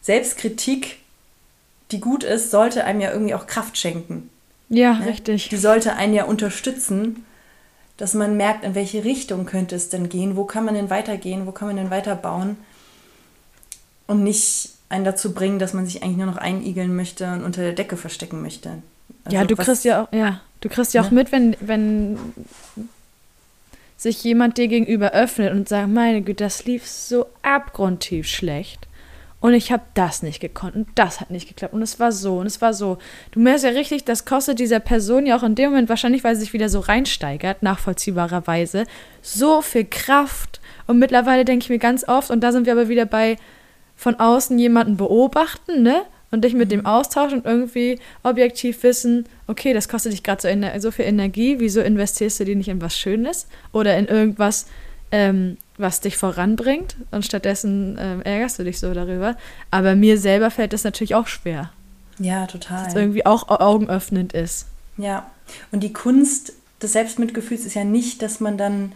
[0.00, 0.98] Selbstkritik,
[1.92, 4.30] die gut ist, sollte einem ja irgendwie auch Kraft schenken.
[4.68, 5.06] Ja, ne?
[5.06, 5.48] richtig.
[5.50, 7.24] Die sollte einen ja unterstützen,
[7.96, 11.46] dass man merkt, in welche Richtung könnte es denn gehen, wo kann man denn weitergehen,
[11.46, 12.56] wo kann man denn weiterbauen
[14.06, 17.62] und nicht einen dazu bringen, dass man sich eigentlich nur noch einigeln möchte und unter
[17.62, 18.82] der Decke verstecken möchte.
[19.24, 21.16] Also ja, du was, kriegst ja auch, ja, du kriegst ja auch ne?
[21.16, 22.18] mit, wenn, wenn
[23.96, 28.88] sich jemand dir gegenüber öffnet und sagt, meine Güte, das lief so abgrundtief schlecht.
[29.42, 32.38] Und ich habe das nicht gekonnt und das hat nicht geklappt und es war so
[32.38, 32.98] und es war so.
[33.32, 36.36] Du merkst ja richtig, das kostet dieser Person ja auch in dem Moment wahrscheinlich, weil
[36.36, 38.86] sie sich wieder so reinsteigert, nachvollziehbarerweise,
[39.20, 40.60] so viel Kraft.
[40.86, 43.36] Und mittlerweile denke ich mir ganz oft, und da sind wir aber wieder bei,
[43.96, 46.02] von außen jemanden beobachten, ne?
[46.30, 46.86] Und dich mit dem mhm.
[46.86, 51.80] austauschen und irgendwie objektiv wissen, okay, das kostet dich gerade so, so, viel Energie, wieso
[51.80, 54.66] investierst du die nicht in was Schönes oder in irgendwas,
[55.10, 59.36] ähm, was dich voranbringt und stattdessen ähm, ärgerst du dich so darüber.
[59.70, 61.70] Aber mir selber fällt das natürlich auch schwer.
[62.18, 62.84] Ja, total.
[62.84, 64.66] Dass es irgendwie auch augenöffnend ist.
[64.96, 65.30] Ja,
[65.70, 66.52] und die Kunst
[66.82, 68.92] des Selbstmitgefühls ist ja nicht, dass man dann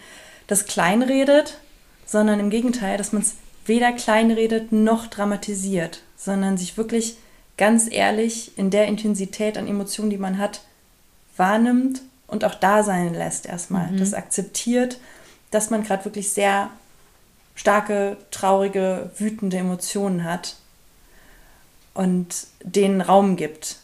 [0.46, 1.58] das kleinredet,
[2.04, 7.16] sondern im Gegenteil, dass man es weder kleinredet noch dramatisiert, sondern sich wirklich
[7.56, 10.60] ganz ehrlich in der Intensität an Emotionen, die man hat,
[11.36, 13.90] wahrnimmt und auch da sein lässt erstmal.
[13.90, 13.98] Mhm.
[13.98, 14.98] Das akzeptiert,
[15.50, 16.70] dass man gerade wirklich sehr
[17.54, 20.56] starke, traurige, wütende Emotionen hat
[21.94, 23.78] und denen Raum gibt.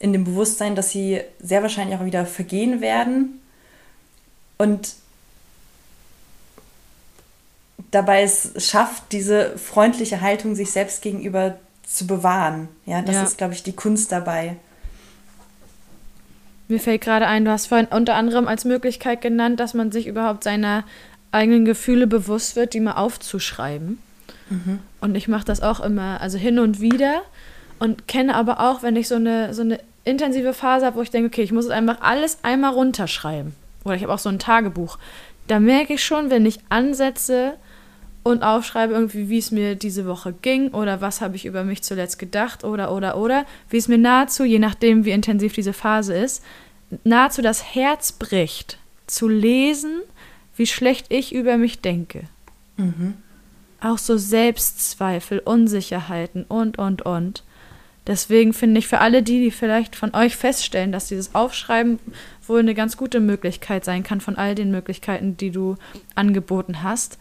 [0.00, 3.40] In dem Bewusstsein, dass sie sehr wahrscheinlich auch wieder vergehen werden
[4.58, 4.94] und
[7.90, 12.68] dabei es schafft, diese freundliche Haltung sich selbst gegenüber zu bewahren.
[12.84, 13.22] Ja, das ja.
[13.22, 14.56] ist, glaube ich, die Kunst dabei.
[16.68, 20.06] Mir fällt gerade ein, du hast vorhin unter anderem als Möglichkeit genannt, dass man sich
[20.06, 20.84] überhaupt seiner
[21.32, 23.98] eigenen Gefühle bewusst wird, die mal aufzuschreiben.
[24.50, 24.78] Mhm.
[25.00, 27.22] Und ich mache das auch immer, also hin und wieder.
[27.78, 31.10] Und kenne aber auch, wenn ich so eine, so eine intensive Phase habe, wo ich
[31.10, 33.54] denke, okay, ich muss einfach alles einmal runterschreiben.
[33.84, 34.98] Oder ich habe auch so ein Tagebuch.
[35.46, 37.54] Da merke ich schon, wenn ich ansetze
[38.28, 41.82] und aufschreibe irgendwie, wie es mir diese Woche ging oder was habe ich über mich
[41.82, 46.14] zuletzt gedacht oder, oder, oder, wie es mir nahezu, je nachdem, wie intensiv diese Phase
[46.14, 46.44] ist,
[47.04, 50.00] nahezu das Herz bricht, zu lesen,
[50.56, 52.24] wie schlecht ich über mich denke.
[52.76, 53.14] Mhm.
[53.80, 57.44] Auch so Selbstzweifel, Unsicherheiten und, und, und.
[58.06, 61.98] Deswegen finde ich für alle die, die vielleicht von euch feststellen, dass dieses Aufschreiben
[62.46, 65.76] wohl eine ganz gute Möglichkeit sein kann von all den Möglichkeiten, die du
[66.14, 67.18] angeboten hast,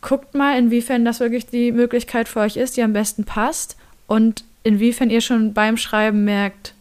[0.00, 3.76] guckt mal, inwiefern das wirklich die Möglichkeit für euch ist, die am besten passt
[4.06, 6.74] und inwiefern ihr schon beim Schreiben merkt,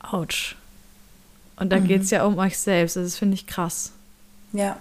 [0.00, 0.54] ouch.
[1.56, 1.88] Und da mhm.
[1.88, 2.96] geht es ja um euch selbst.
[2.96, 3.92] Das finde ich krass.
[4.52, 4.76] Ja.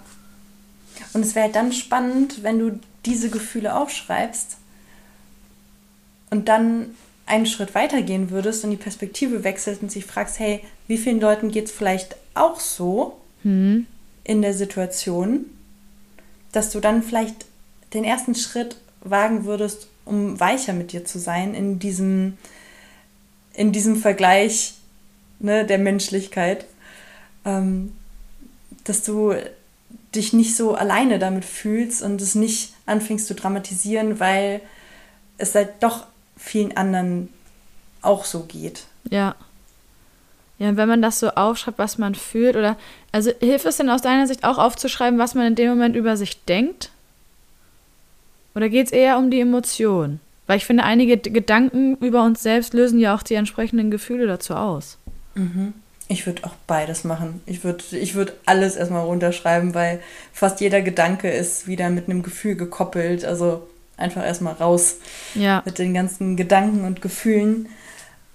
[1.14, 4.58] Und es wäre halt dann spannend, wenn du diese Gefühle aufschreibst
[6.30, 6.88] und dann
[7.26, 11.20] einen Schritt weiter gehen würdest und die Perspektive wechselst und sich fragst, hey, wie vielen
[11.20, 13.88] Leuten geht es vielleicht auch so mhm.
[14.24, 15.46] in der Situation,
[16.56, 17.46] dass du dann vielleicht
[17.94, 22.38] den ersten Schritt wagen würdest, um weicher mit dir zu sein in diesem,
[23.54, 24.76] in diesem Vergleich
[25.40, 26.66] ne, der Menschlichkeit,
[27.44, 27.94] ähm,
[28.84, 29.34] dass du
[30.14, 34.62] dich nicht so alleine damit fühlst und es nicht anfängst zu dramatisieren, weil
[35.38, 36.06] es halt doch
[36.38, 37.30] vielen anderen
[38.02, 38.86] auch so geht.
[39.10, 39.36] Ja.
[40.58, 42.78] Ja, wenn man das so aufschreibt, was man fühlt, oder
[43.16, 46.18] also hilft es denn aus deiner Sicht auch aufzuschreiben, was man in dem Moment über
[46.18, 46.92] sich denkt?
[48.56, 50.20] Oder geht es eher um die Emotion?
[50.48, 54.54] Weil ich finde, einige Gedanken über uns selbst lösen ja auch die entsprechenden Gefühle dazu
[54.54, 54.98] aus.
[55.34, 55.74] Mhm.
[56.10, 57.40] Ich würde auch beides machen.
[57.46, 60.02] Ich würde ich würd alles erstmal runterschreiben, weil
[60.34, 63.24] fast jeder Gedanke ist wieder mit einem Gefühl gekoppelt.
[63.24, 64.98] Also einfach erstmal raus
[65.36, 65.64] ja.
[65.64, 67.70] mit den ganzen Gedanken und Gefühlen.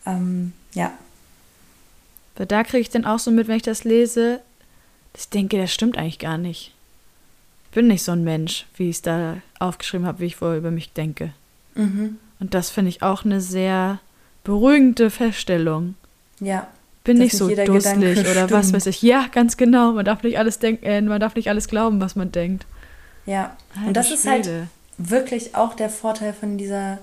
[0.06, 0.90] Ähm, ja.
[2.36, 4.40] Weil da kriege ich dann auch so mit, wenn ich das lese,
[5.16, 6.74] ich denke, das stimmt eigentlich gar nicht.
[7.64, 10.58] Ich bin nicht so ein Mensch, wie ich es da aufgeschrieben habe, wie ich vorher
[10.58, 11.32] über mich denke.
[11.74, 12.18] Mhm.
[12.40, 14.00] Und das finde ich auch eine sehr
[14.44, 15.94] beruhigende Feststellung.
[16.40, 16.66] Ja.
[17.04, 19.02] Bin nicht so dusselig oder was weiß ich.
[19.02, 19.92] Ja, ganz genau.
[19.92, 22.66] Man darf nicht alles denken, äh, man darf nicht alles glauben, was man denkt.
[23.26, 23.56] Ja.
[23.86, 24.50] Und das ist halt
[24.98, 26.98] wirklich auch der Vorteil von dieser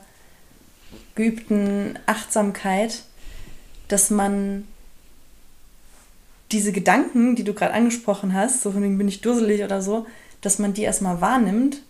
[1.16, 3.04] geübten Achtsamkeit,
[3.88, 4.66] dass man
[6.52, 10.06] diese Gedanken, die du gerade angesprochen hast, so von wegen bin ich dusselig oder so,
[10.42, 11.82] dass man die erstmal wahrnimmt,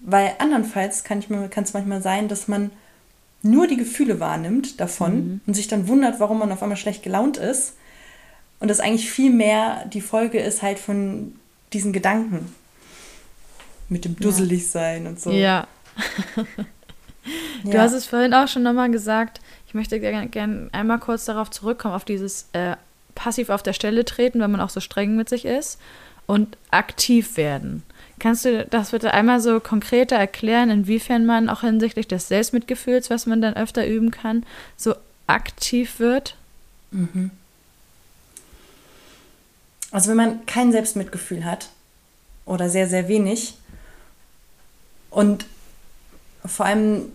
[0.00, 2.70] weil andernfalls kann es manchmal sein, dass man
[3.42, 5.40] nur die Gefühle wahrnimmt davon mhm.
[5.46, 7.74] und sich dann wundert, warum man auf einmal schlecht gelaunt ist.
[8.60, 11.34] Und das eigentlich viel mehr die Folge ist halt von
[11.72, 12.54] diesen Gedanken
[13.88, 15.10] mit dem Dusseligsein ja.
[15.10, 15.30] und so.
[15.32, 15.66] Ja.
[17.64, 17.80] du ja.
[17.80, 19.40] hast es vorhin auch schon nochmal gesagt.
[19.66, 22.76] Ich möchte gerne gern einmal kurz darauf zurückkommen, auf dieses äh,
[23.14, 25.78] passiv auf der Stelle treten, wenn man auch so streng mit sich ist
[26.26, 27.82] und aktiv werden.
[28.18, 33.26] Kannst du das bitte einmal so konkreter erklären, inwiefern man auch hinsichtlich des Selbstmitgefühls, was
[33.26, 34.44] man dann öfter üben kann,
[34.76, 34.94] so
[35.26, 36.36] aktiv wird?
[36.90, 37.30] Mhm.
[39.90, 41.68] Also wenn man kein Selbstmitgefühl hat
[42.46, 43.54] oder sehr, sehr wenig,
[45.12, 45.44] und
[46.44, 47.12] vor allem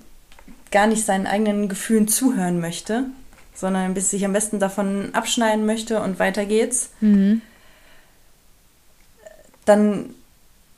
[0.72, 3.06] gar nicht seinen eigenen Gefühlen zuhören möchte,
[3.58, 7.42] sondern bis sich am besten davon abschneiden möchte und weiter geht's, mhm.
[9.66, 10.12] dann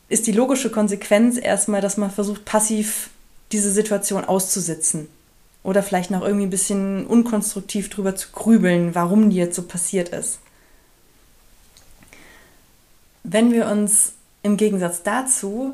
[0.08, 3.10] ist die logische Konsequenz erstmal, dass man versucht, passiv
[3.52, 5.08] diese Situation auszusitzen.
[5.62, 10.10] Oder vielleicht noch irgendwie ein bisschen unkonstruktiv drüber zu grübeln, warum die jetzt so passiert
[10.10, 10.40] ist.
[13.24, 15.74] Wenn wir uns im Gegensatz dazu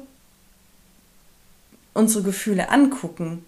[1.93, 3.45] unsere Gefühle angucken,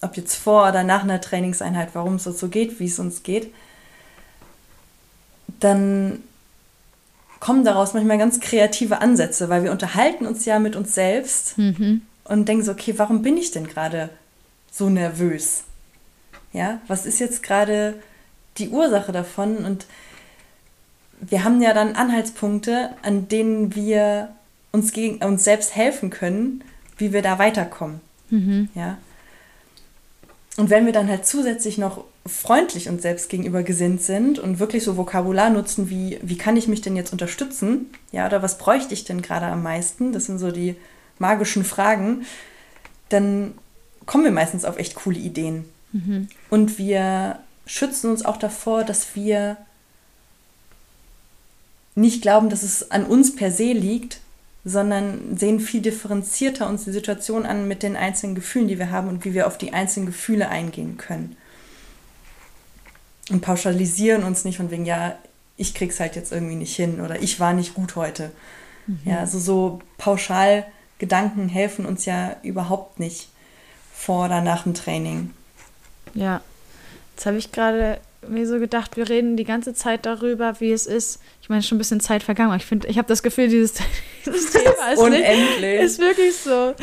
[0.00, 3.52] ob jetzt vor oder nach einer Trainingseinheit, warum es so geht, wie es uns geht,
[5.60, 6.22] dann
[7.38, 12.02] kommen daraus manchmal ganz kreative Ansätze, weil wir unterhalten uns ja mit uns selbst mhm.
[12.24, 14.10] und denken so, okay, warum bin ich denn gerade
[14.70, 15.64] so nervös?
[16.52, 17.94] Ja, was ist jetzt gerade
[18.58, 19.58] die Ursache davon?
[19.58, 19.86] Und
[21.20, 24.30] wir haben ja dann Anhaltspunkte, an denen wir
[24.72, 26.62] uns gegen uns selbst helfen können,
[26.98, 28.00] wie wir da weiterkommen.
[28.30, 28.68] Mhm.
[28.74, 28.98] Ja.
[30.56, 34.84] Und wenn wir dann halt zusätzlich noch freundlich uns selbst gegenüber gesinnt sind und wirklich
[34.84, 37.86] so Vokabular nutzen wie, wie kann ich mich denn jetzt unterstützen?
[38.12, 40.12] Ja, oder was bräuchte ich denn gerade am meisten?
[40.12, 40.76] Das sind so die
[41.18, 42.26] magischen Fragen.
[43.08, 43.54] Dann
[44.06, 45.64] kommen wir meistens auf echt coole Ideen.
[45.92, 46.28] Mhm.
[46.50, 49.56] Und wir schützen uns auch davor, dass wir
[51.94, 54.20] nicht glauben, dass es an uns per se liegt,
[54.64, 59.08] sondern sehen viel differenzierter uns die Situation an mit den einzelnen Gefühlen, die wir haben
[59.08, 61.36] und wie wir auf die einzelnen Gefühle eingehen können.
[63.30, 65.14] Und pauschalisieren uns nicht von wegen, ja,
[65.56, 68.32] ich krieg's halt jetzt irgendwie nicht hin oder ich war nicht gut heute.
[68.86, 69.00] Mhm.
[69.04, 70.66] Ja, also so pauschal
[70.98, 73.28] Gedanken helfen uns ja überhaupt nicht
[73.94, 75.30] vor oder nach dem Training.
[76.14, 76.42] Ja,
[77.14, 80.86] jetzt habe ich gerade mir so gedacht, wir reden die ganze Zeit darüber, wie es
[80.86, 81.20] ist.
[81.42, 82.54] Ich meine, schon ein bisschen Zeit vergangen.
[82.56, 83.74] Ich finde, ich habe das Gefühl, dieses,
[84.26, 85.80] dieses Thema ist, Unendlich.
[85.80, 86.74] ist wirklich so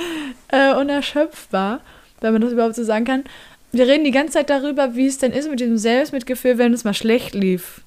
[0.50, 1.82] äh, unerschöpfbar,
[2.22, 3.24] wenn man das überhaupt so sagen kann.
[3.72, 6.84] Wir reden die ganze Zeit darüber, wie es denn ist mit diesem Selbstmitgefühl, wenn es
[6.84, 7.82] mal schlecht lief.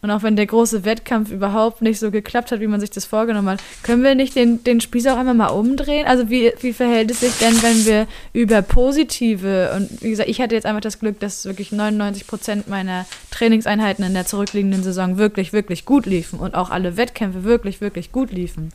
[0.00, 3.04] Und auch wenn der große Wettkampf überhaupt nicht so geklappt hat, wie man sich das
[3.04, 6.06] vorgenommen hat, können wir nicht den, den Spieß auch einmal mal umdrehen?
[6.06, 10.40] Also wie, wie verhält es sich denn, wenn wir über positive, und wie gesagt, ich
[10.40, 15.18] hatte jetzt einfach das Glück, dass wirklich 99 Prozent meiner Trainingseinheiten in der zurückliegenden Saison
[15.18, 18.72] wirklich, wirklich gut liefen und auch alle Wettkämpfe wirklich, wirklich gut liefen.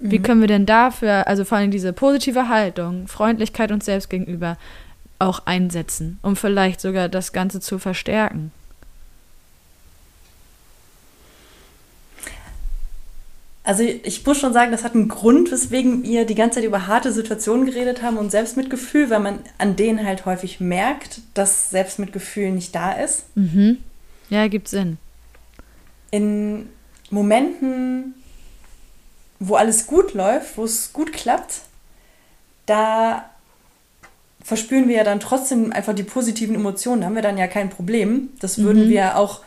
[0.00, 0.10] Mhm.
[0.10, 4.58] Wie können wir denn dafür, also vor allem diese positive Haltung, Freundlichkeit uns selbst gegenüber
[5.20, 8.50] auch einsetzen, um vielleicht sogar das Ganze zu verstärken?
[13.64, 16.88] Also ich muss schon sagen, das hat einen Grund, weswegen wir die ganze Zeit über
[16.88, 22.50] harte Situationen geredet haben und Selbstmitgefühl, weil man an denen halt häufig merkt, dass Selbstmitgefühl
[22.50, 23.24] nicht da ist.
[23.36, 23.78] Mhm.
[24.30, 24.98] Ja, gibt Sinn.
[26.10, 26.68] In
[27.10, 28.14] Momenten,
[29.38, 31.60] wo alles gut läuft, wo es gut klappt,
[32.66, 33.30] da
[34.42, 37.02] verspüren wir ja dann trotzdem einfach die positiven Emotionen.
[37.02, 38.30] Da haben wir dann ja kein Problem.
[38.40, 38.90] Das würden mhm.
[38.90, 39.42] wir auch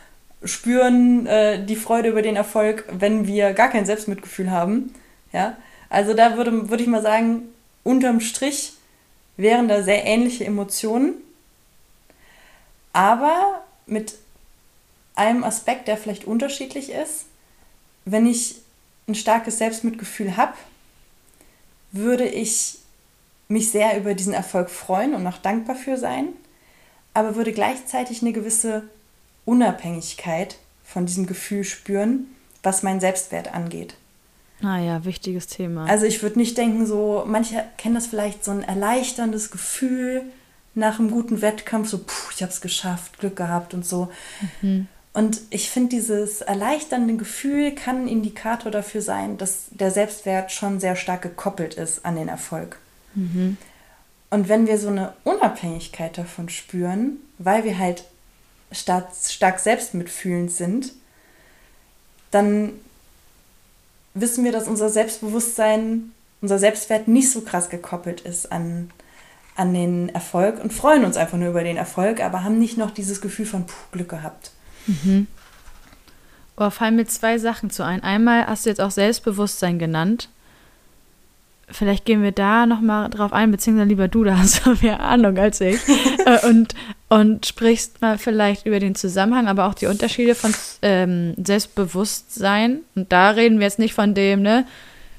[0.46, 4.94] spüren äh, die Freude über den Erfolg, wenn wir gar kein Selbstmitgefühl haben.
[5.32, 5.56] Ja?
[5.88, 7.42] Also da würde, würde ich mal sagen,
[7.84, 8.74] unterm Strich
[9.36, 11.14] wären da sehr ähnliche Emotionen,
[12.92, 14.14] aber mit
[15.14, 17.26] einem Aspekt, der vielleicht unterschiedlich ist.
[18.04, 18.56] Wenn ich
[19.08, 20.54] ein starkes Selbstmitgefühl habe,
[21.92, 22.78] würde ich
[23.48, 26.28] mich sehr über diesen Erfolg freuen und auch dankbar für sein,
[27.14, 28.88] aber würde gleichzeitig eine gewisse
[29.46, 32.26] Unabhängigkeit von diesem Gefühl spüren,
[32.62, 33.94] was meinen Selbstwert angeht.
[34.62, 35.86] Ah ja, wichtiges Thema.
[35.86, 40.22] Also ich würde nicht denken, so, manche kennen das vielleicht, so ein erleichterndes Gefühl
[40.74, 44.10] nach einem guten Wettkampf, so, puh, ich habe es geschafft, Glück gehabt und so.
[44.62, 44.88] Mhm.
[45.12, 50.78] Und ich finde, dieses erleichternde Gefühl kann ein Indikator dafür sein, dass der Selbstwert schon
[50.78, 52.78] sehr stark gekoppelt ist an den Erfolg.
[53.14, 53.56] Mhm.
[54.28, 58.04] Und wenn wir so eine Unabhängigkeit davon spüren, weil wir halt
[58.72, 60.92] stark, stark selbstmitfühlend sind,
[62.30, 62.72] dann
[64.14, 68.90] wissen wir, dass unser Selbstbewusstsein, unser Selbstwert nicht so krass gekoppelt ist an,
[69.54, 72.90] an den Erfolg und freuen uns einfach nur über den Erfolg, aber haben nicht noch
[72.90, 74.50] dieses Gefühl von Puh, Glück gehabt.
[74.86, 75.26] Mhm.
[76.56, 78.02] Oh, fallen mir zwei Sachen zu ein.
[78.02, 80.30] Einmal hast du jetzt auch Selbstbewusstsein genannt.
[81.68, 85.36] Vielleicht gehen wir da nochmal drauf ein, beziehungsweise lieber du, da hast du mehr Ahnung
[85.36, 85.80] als ich.
[86.26, 86.74] Äh, und,
[87.08, 90.52] und sprichst mal vielleicht über den Zusammenhang, aber auch die Unterschiede von
[90.82, 92.80] ähm, Selbstbewusstsein.
[92.94, 94.66] Und da reden wir jetzt nicht von dem, ne?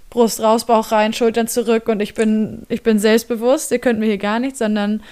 [0.09, 4.05] Brust raus, Bauch rein, Schultern zurück und ich bin, ich bin selbstbewusst, ihr könnt mir
[4.05, 5.03] hier gar nichts, sondern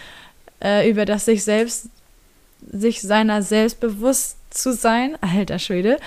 [0.64, 1.90] äh, über das sich selbst,
[2.72, 5.98] sich seiner selbst bewusst zu sein, alter Schwede,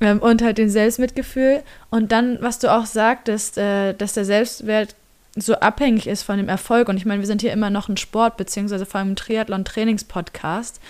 [0.00, 1.62] ähm, und halt den Selbstmitgefühl.
[1.90, 4.94] Und dann, was du auch sagtest, äh, dass der Selbstwert
[5.36, 6.88] so abhängig ist von dem Erfolg.
[6.88, 10.80] Und ich meine, wir sind hier immer noch ein Sport, beziehungsweise vor allem ein Triathlon-Trainings-Podcast.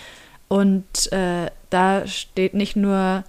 [0.47, 3.23] Und äh, da steht nicht nur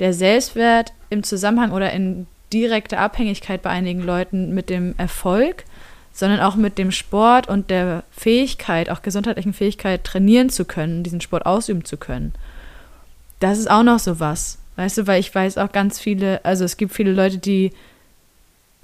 [0.00, 5.64] der Selbstwert im Zusammenhang oder in direkter Abhängigkeit bei einigen Leuten mit dem Erfolg,
[6.12, 11.20] sondern auch mit dem Sport und der Fähigkeit, auch gesundheitlichen Fähigkeit, trainieren zu können, diesen
[11.20, 12.32] Sport ausüben zu können
[13.44, 14.58] das ist auch noch so was.
[14.76, 17.72] Weißt du, weil ich weiß auch ganz viele, also es gibt viele Leute, die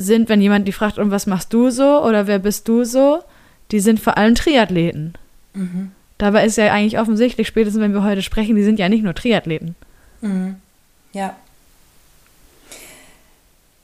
[0.01, 3.23] sind, wenn jemand die fragt, und was machst du so oder wer bist du so,
[3.71, 5.15] die sind vor allem Triathleten.
[5.53, 5.93] Mhm.
[6.17, 9.15] Dabei ist ja eigentlich offensichtlich, spätestens wenn wir heute sprechen, die sind ja nicht nur
[9.15, 9.77] Triathleten.
[10.23, 10.57] Mhm.
[11.13, 11.37] Ja.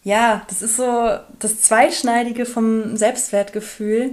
[0.04, 4.12] Ja, das ist so das Zweischneidige vom Selbstwertgefühl,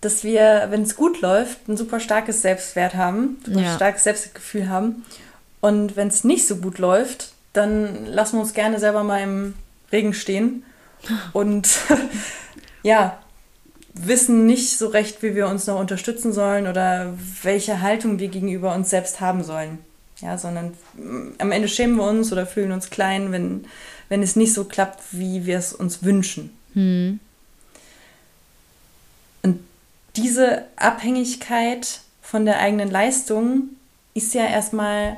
[0.00, 3.74] dass wir, wenn es gut läuft, ein super starkes Selbstwert haben, ein ja.
[3.74, 5.04] starkes Selbstgefühl haben
[5.60, 9.54] und wenn es nicht so gut läuft, dann lassen wir uns gerne selber mal im
[9.90, 10.62] Regen stehen
[11.32, 11.68] und
[12.82, 13.18] ja,
[13.94, 18.74] wissen nicht so recht, wie wir uns noch unterstützen sollen oder welche Haltung wir gegenüber
[18.74, 19.78] uns selbst haben sollen.
[20.20, 23.66] Ja, sondern mm, am Ende schämen wir uns oder fühlen uns klein, wenn,
[24.08, 26.56] wenn es nicht so klappt, wie wir es uns wünschen.
[26.74, 27.20] Hm.
[29.42, 29.60] Und
[30.16, 33.70] diese Abhängigkeit von der eigenen Leistung
[34.14, 35.16] ist ja erstmal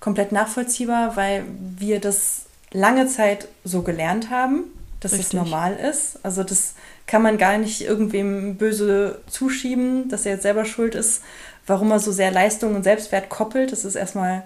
[0.00, 1.44] komplett nachvollziehbar, weil
[1.76, 4.64] wir das lange Zeit so gelernt haben,
[5.00, 5.28] dass Richtig.
[5.28, 6.18] es normal ist.
[6.22, 6.74] Also das
[7.06, 11.22] kann man gar nicht irgendwem böse zuschieben, dass er jetzt selber schuld ist,
[11.66, 13.72] warum er so sehr Leistung und Selbstwert koppelt.
[13.72, 14.44] Das ist erstmal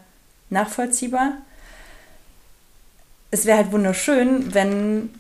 [0.51, 1.33] nachvollziehbar.
[3.31, 5.11] Es wäre halt wunderschön, wenn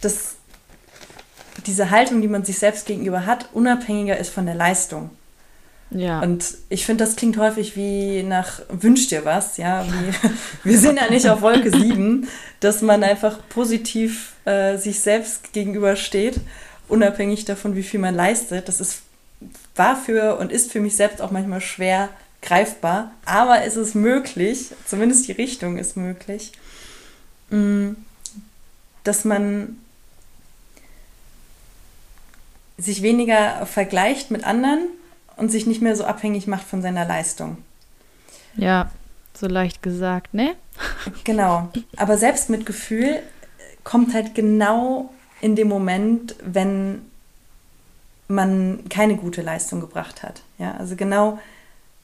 [0.00, 0.34] das,
[1.66, 5.10] diese Haltung, die man sich selbst gegenüber hat, unabhängiger ist von der Leistung.
[5.94, 6.20] Ja.
[6.20, 9.86] Und ich finde, das klingt häufig wie nach Wünsch dir was, ja.
[9.86, 10.30] Wie,
[10.70, 12.28] wir sind ja nicht auf Wolke 7,
[12.60, 16.40] dass man einfach positiv äh, sich selbst gegenübersteht,
[16.88, 18.68] unabhängig davon, wie viel man leistet.
[18.68, 19.02] Das ist,
[19.76, 22.08] war für und ist für mich selbst auch manchmal schwer
[22.42, 26.50] greifbar, aber es ist möglich, zumindest die Richtung ist möglich,
[27.50, 27.90] mm,
[29.04, 29.78] dass man
[32.78, 34.88] sich weniger vergleicht mit anderen
[35.36, 37.58] und sich nicht mehr so abhängig macht von seiner Leistung.
[38.56, 38.90] Ja,
[39.34, 40.54] so leicht gesagt, ne?
[41.24, 41.70] Genau.
[41.96, 43.22] Aber Selbstmitgefühl
[43.84, 47.02] kommt halt genau in dem Moment, wenn
[48.28, 50.42] man keine gute Leistung gebracht hat.
[50.58, 51.38] Ja, also genau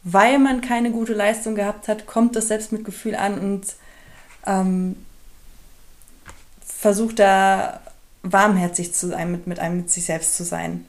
[0.04, 3.74] weil man keine gute Leistung gehabt hat, kommt das Selbstmitgefühl an und
[4.46, 4.96] ähm,
[6.64, 7.80] versucht da
[8.22, 10.86] warmherzig zu sein, mit, mit einem mit sich selbst zu sein.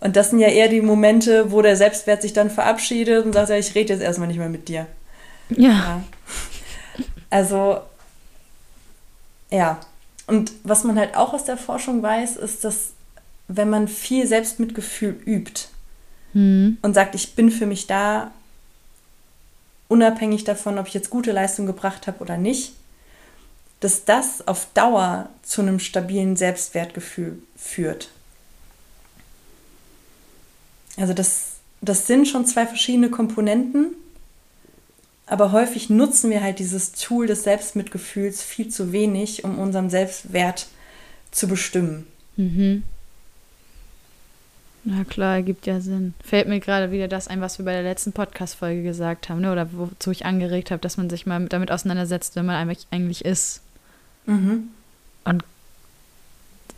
[0.00, 3.50] Und das sind ja eher die Momente, wo der Selbstwert sich dann verabschiedet und sagt,
[3.50, 4.86] ja, ich rede jetzt erstmal nicht mehr mit dir.
[5.50, 5.68] Ja.
[5.68, 6.02] ja.
[7.28, 7.80] Also,
[9.50, 9.78] ja.
[10.26, 12.92] Und was man halt auch aus der Forschung weiß, ist, dass
[13.48, 15.68] wenn man viel Selbstmitgefühl übt
[16.32, 16.78] mhm.
[16.82, 18.30] und sagt, ich bin für mich da,
[19.88, 22.74] unabhängig davon, ob ich jetzt gute Leistung gebracht habe oder nicht,
[23.80, 28.10] dass das auf Dauer zu einem stabilen Selbstwertgefühl führt.
[30.96, 33.94] Also das, das sind schon zwei verschiedene Komponenten,
[35.26, 40.66] aber häufig nutzen wir halt dieses Tool des Selbstmitgefühls viel zu wenig, um unseren Selbstwert
[41.30, 42.06] zu bestimmen.
[42.36, 42.82] Mhm.
[44.82, 46.14] Na klar, ergibt ja Sinn.
[46.24, 49.52] Fällt mir gerade wieder das ein, was wir bei der letzten Podcast-Folge gesagt haben, ne?
[49.52, 53.60] oder wozu ich angeregt habe, dass man sich mal damit auseinandersetzt, wenn man eigentlich ist.
[54.26, 54.70] Mhm.
[55.24, 55.44] Und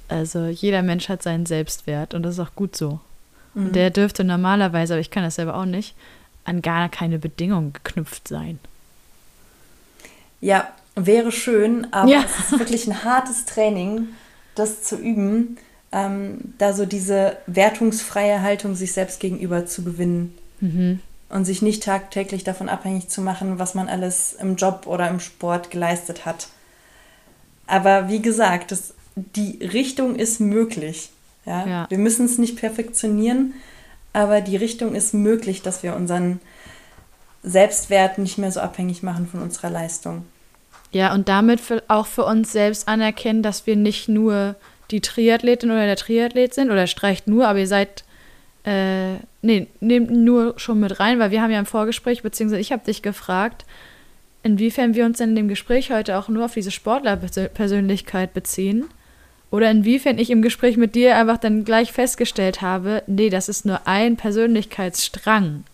[0.08, 3.00] also jeder Mensch hat seinen Selbstwert und das ist auch gut so.
[3.54, 3.66] Mhm.
[3.66, 5.94] Und der dürfte normalerweise, aber ich kann das selber auch nicht,
[6.44, 8.58] an gar keine Bedingungen geknüpft sein.
[10.40, 12.24] Ja, wäre schön, aber ja.
[12.24, 14.08] es ist wirklich ein hartes Training,
[14.54, 15.56] das zu üben,
[15.92, 20.36] ähm, da so diese wertungsfreie Haltung sich selbst gegenüber zu gewinnen.
[20.60, 21.00] Mhm.
[21.28, 25.18] Und sich nicht tagtäglich davon abhängig zu machen, was man alles im Job oder im
[25.18, 26.48] Sport geleistet hat.
[27.66, 31.08] Aber wie gesagt, das, die Richtung ist möglich.
[31.44, 31.66] Ja?
[31.66, 31.86] ja.
[31.88, 33.54] Wir müssen es nicht perfektionieren,
[34.12, 36.40] aber die Richtung ist möglich, dass wir unseren
[37.42, 40.24] Selbstwert nicht mehr so abhängig machen von unserer Leistung.
[40.92, 44.54] Ja, und damit für, auch für uns selbst anerkennen, dass wir nicht nur
[44.90, 48.04] die Triathletin oder der Triathlet sind oder streicht nur, aber ihr seid,
[48.64, 52.72] äh, nee, nehmt nur schon mit rein, weil wir haben ja im Vorgespräch, beziehungsweise ich
[52.72, 53.64] habe dich gefragt,
[54.42, 58.84] inwiefern wir uns in dem Gespräch heute auch nur auf diese Sportlerpersönlichkeit beziehen
[59.52, 63.66] oder inwiefern ich im Gespräch mit dir einfach dann gleich festgestellt habe, nee, das ist
[63.66, 65.64] nur ein Persönlichkeitsstrang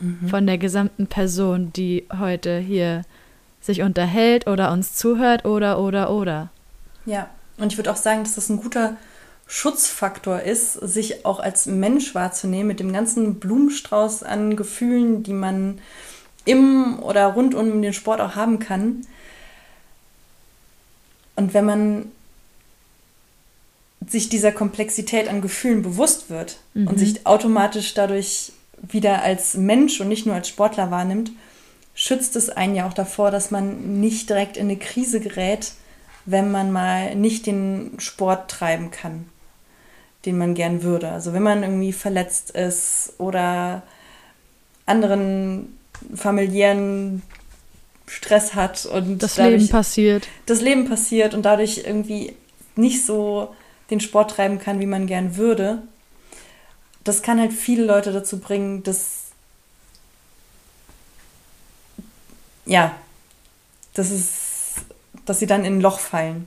[0.00, 0.28] mhm.
[0.28, 3.02] von der gesamten Person, die heute hier
[3.60, 6.50] sich unterhält oder uns zuhört oder oder oder.
[7.06, 8.96] Ja, und ich würde auch sagen, dass das ein guter
[9.46, 15.78] Schutzfaktor ist, sich auch als Mensch wahrzunehmen mit dem ganzen Blumenstrauß an Gefühlen, die man
[16.44, 19.06] im oder rund um den Sport auch haben kann.
[21.36, 22.12] Und wenn man
[24.06, 26.88] sich dieser Komplexität an Gefühlen bewusst wird mhm.
[26.88, 31.32] und sich automatisch dadurch wieder als Mensch und nicht nur als Sportler wahrnimmt,
[31.94, 35.72] schützt es einen ja auch davor, dass man nicht direkt in eine Krise gerät,
[36.24, 39.26] wenn man mal nicht den Sport treiben kann,
[40.24, 41.10] den man gern würde.
[41.10, 43.82] Also wenn man irgendwie verletzt ist oder
[44.86, 45.78] anderen
[46.14, 47.22] familiären
[48.06, 50.26] Stress hat und das Leben passiert.
[50.46, 52.34] Das Leben passiert und dadurch irgendwie
[52.76, 53.54] nicht so
[53.90, 55.82] den Sport treiben kann, wie man gern würde.
[57.04, 59.20] Das kann halt viele Leute dazu bringen, dass
[62.66, 62.94] ja,
[63.94, 64.84] das ist,
[65.24, 66.46] dass sie dann in ein Loch fallen.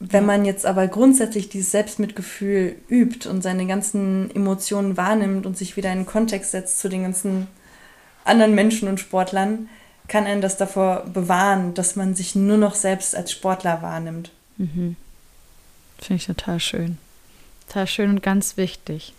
[0.00, 5.76] Wenn man jetzt aber grundsätzlich dieses Selbstmitgefühl übt und seine ganzen Emotionen wahrnimmt und sich
[5.76, 7.48] wieder in den Kontext setzt zu den ganzen
[8.24, 9.68] anderen Menschen und Sportlern,
[10.06, 14.32] kann einen das davor bewahren, dass man sich nur noch selbst als Sportler wahrnimmt.
[14.56, 14.96] Mhm.
[15.98, 16.98] Finde ich total schön.
[17.66, 19.12] Total schön und ganz wichtig.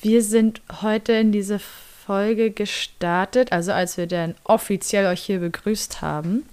[0.00, 6.02] Wir sind heute in diese Folge gestartet, also als wir dann offiziell euch hier begrüßt
[6.02, 6.44] haben,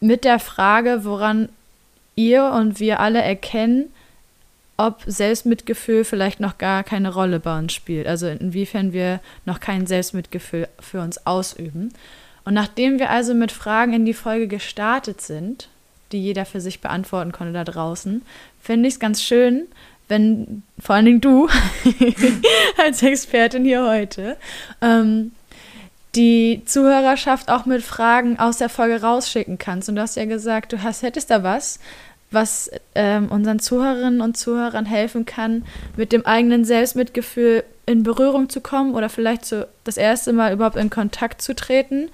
[0.00, 1.48] mit der Frage, woran
[2.16, 3.92] ihr und wir alle erkennen,
[4.76, 8.06] ob Selbstmitgefühl vielleicht noch gar keine Rolle bei uns spielt.
[8.06, 11.92] Also inwiefern wir noch kein Selbstmitgefühl für uns ausüben.
[12.44, 15.68] Und nachdem wir also mit Fragen in die Folge gestartet sind,
[16.14, 18.22] die jeder für sich beantworten konnte da draußen,
[18.62, 19.66] finde ich es ganz schön,
[20.08, 21.48] wenn vor allen Dingen du
[22.78, 24.36] als Expertin hier heute
[24.80, 25.32] ähm,
[26.14, 29.88] die Zuhörerschaft auch mit Fragen aus der Folge rausschicken kannst.
[29.88, 31.80] Und du hast ja gesagt, du hast, hättest da was,
[32.30, 35.64] was ähm, unseren Zuhörerinnen und Zuhörern helfen kann,
[35.96, 40.76] mit dem eigenen Selbstmitgefühl in Berührung zu kommen oder vielleicht so das erste Mal überhaupt
[40.76, 42.10] in Kontakt zu treten,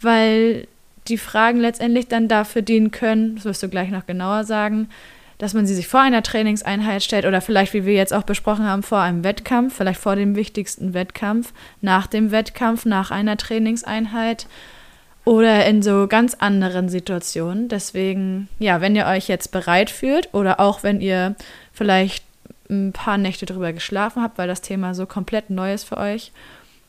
[0.00, 0.66] weil
[1.08, 4.88] die Fragen letztendlich dann dafür dienen können, das wirst du gleich noch genauer sagen,
[5.38, 8.64] dass man sie sich vor einer Trainingseinheit stellt oder vielleicht, wie wir jetzt auch besprochen
[8.64, 14.46] haben, vor einem Wettkampf, vielleicht vor dem wichtigsten Wettkampf, nach dem Wettkampf, nach einer Trainingseinheit
[15.24, 17.68] oder in so ganz anderen Situationen.
[17.68, 21.34] Deswegen, ja, wenn ihr euch jetzt bereit fühlt oder auch wenn ihr
[21.72, 22.24] vielleicht
[22.70, 26.32] ein paar Nächte drüber geschlafen habt, weil das Thema so komplett neu ist für euch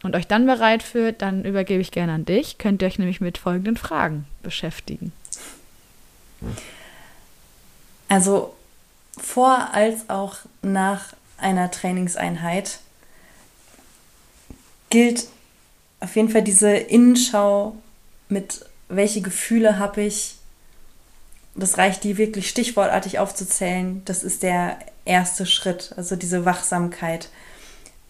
[0.03, 2.57] und euch dann bereit fühlt, dann übergebe ich gerne an dich.
[2.57, 5.11] Könnt ihr euch nämlich mit folgenden Fragen beschäftigen.
[8.07, 8.53] Also
[9.17, 12.79] vor als auch nach einer Trainingseinheit
[14.89, 15.27] gilt
[15.99, 17.75] auf jeden Fall diese Innenschau
[18.29, 20.35] mit welche Gefühle habe ich.
[21.55, 24.03] Das reicht die wirklich stichwortartig aufzuzählen.
[24.05, 27.29] Das ist der erste Schritt, also diese Wachsamkeit.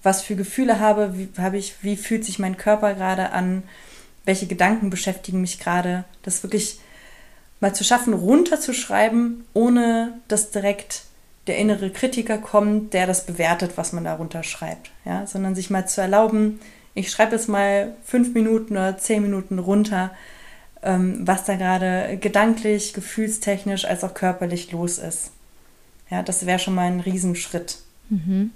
[0.07, 3.63] Was für Gefühle habe, wie, habe ich, wie fühlt sich mein Körper gerade an,
[4.23, 6.05] welche Gedanken beschäftigen mich gerade.
[6.21, 6.79] Das wirklich
[7.59, 11.03] mal zu schaffen, runterzuschreiben, ohne dass direkt
[11.47, 14.91] der innere Kritiker kommt, der das bewertet, was man darunter schreibt.
[15.03, 15.27] Ja?
[15.27, 16.61] Sondern sich mal zu erlauben,
[16.93, 20.11] ich schreibe es mal fünf Minuten oder zehn Minuten runter,
[20.83, 25.31] ähm, was da gerade gedanklich, gefühlstechnisch als auch körperlich los ist.
[26.09, 27.79] Ja, das wäre schon mal ein Riesenschritt.
[28.09, 28.51] Mhm.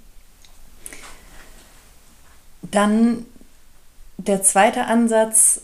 [2.70, 3.26] Dann
[4.18, 5.62] der zweite Ansatz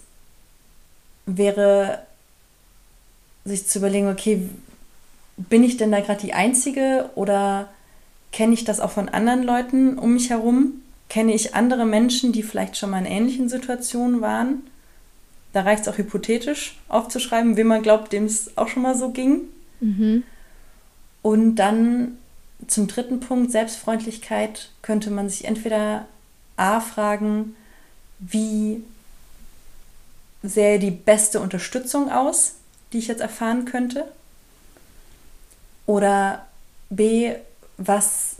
[1.26, 2.02] wäre
[3.44, 4.48] sich zu überlegen, okay,
[5.36, 7.68] bin ich denn da gerade die Einzige oder
[8.32, 10.82] kenne ich das auch von anderen Leuten um mich herum?
[11.08, 14.62] Kenne ich andere Menschen, die vielleicht schon mal in ähnlichen Situationen waren?
[15.52, 19.10] Da reicht es auch hypothetisch aufzuschreiben, wem man glaubt, dem es auch schon mal so
[19.10, 19.42] ging.
[19.80, 20.24] Mhm.
[21.22, 22.18] Und dann
[22.66, 26.06] zum dritten Punkt, Selbstfreundlichkeit, könnte man sich entweder
[26.58, 27.54] A fragen,
[28.18, 28.82] wie
[30.42, 32.54] sähe die beste Unterstützung aus,
[32.92, 34.04] die ich jetzt erfahren könnte?
[35.86, 36.46] Oder
[36.90, 37.34] B,
[37.76, 38.36] was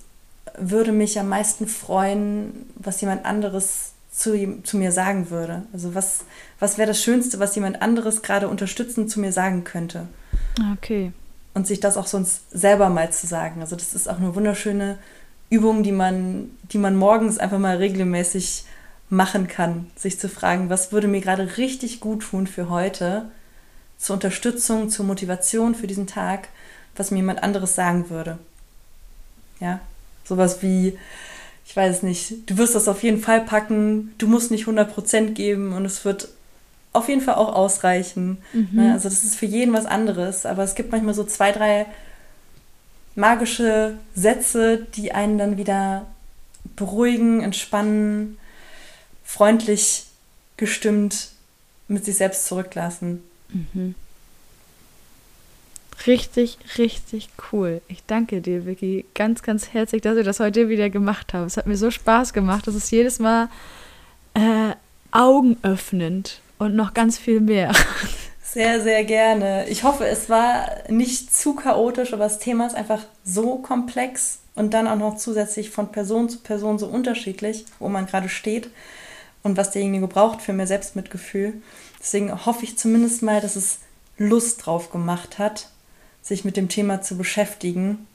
[0.56, 5.62] würde mich am meisten freuen, was jemand anderes zu, zu mir sagen würde?
[5.72, 6.24] Also was,
[6.58, 10.08] was wäre das Schönste, was jemand anderes gerade unterstützend zu mir sagen könnte?
[10.74, 11.12] Okay.
[11.54, 13.60] Und sich das auch sonst selber mal zu sagen.
[13.60, 14.98] Also das ist auch eine wunderschöne
[15.50, 18.64] Übung, die man, die man morgens einfach mal regelmäßig
[19.10, 19.90] machen kann.
[19.96, 23.26] Sich zu fragen, was würde mir gerade richtig gut tun für heute?
[23.98, 26.48] zur Unterstützung, zur Motivation für diesen Tag,
[26.96, 28.38] was mir jemand anderes sagen würde.
[29.60, 29.80] Ja,
[30.24, 30.96] sowas wie,
[31.66, 35.72] ich weiß nicht, du wirst das auf jeden Fall packen, du musst nicht 100% geben
[35.72, 36.28] und es wird
[36.92, 38.38] auf jeden Fall auch ausreichen.
[38.52, 38.84] Mhm.
[38.84, 41.86] Ja, also das ist für jeden was anderes, aber es gibt manchmal so zwei, drei
[43.18, 46.06] magische Sätze, die einen dann wieder
[46.76, 48.38] beruhigen, entspannen,
[49.24, 50.06] freundlich
[50.56, 51.30] gestimmt
[51.88, 53.22] mit sich selbst zurücklassen.
[53.48, 53.96] Mhm.
[56.06, 57.82] Richtig, richtig cool.
[57.88, 61.44] Ich danke dir, Vicky, ganz, ganz herzlich, dass wir das heute wieder gemacht haben.
[61.46, 62.68] Es hat mir so Spaß gemacht.
[62.68, 63.48] Das ist jedes Mal
[64.34, 64.74] äh,
[65.10, 67.72] augenöffnend und noch ganz viel mehr.
[68.58, 69.68] Sehr, sehr gerne.
[69.68, 74.74] Ich hoffe, es war nicht zu chaotisch, aber das Thema ist einfach so komplex und
[74.74, 78.68] dann auch noch zusätzlich von Person zu Person so unterschiedlich, wo man gerade steht
[79.44, 81.62] und was derjenige braucht für mehr Selbstmitgefühl.
[82.00, 83.78] Deswegen hoffe ich zumindest mal, dass es
[84.16, 85.68] Lust drauf gemacht hat,
[86.20, 88.08] sich mit dem Thema zu beschäftigen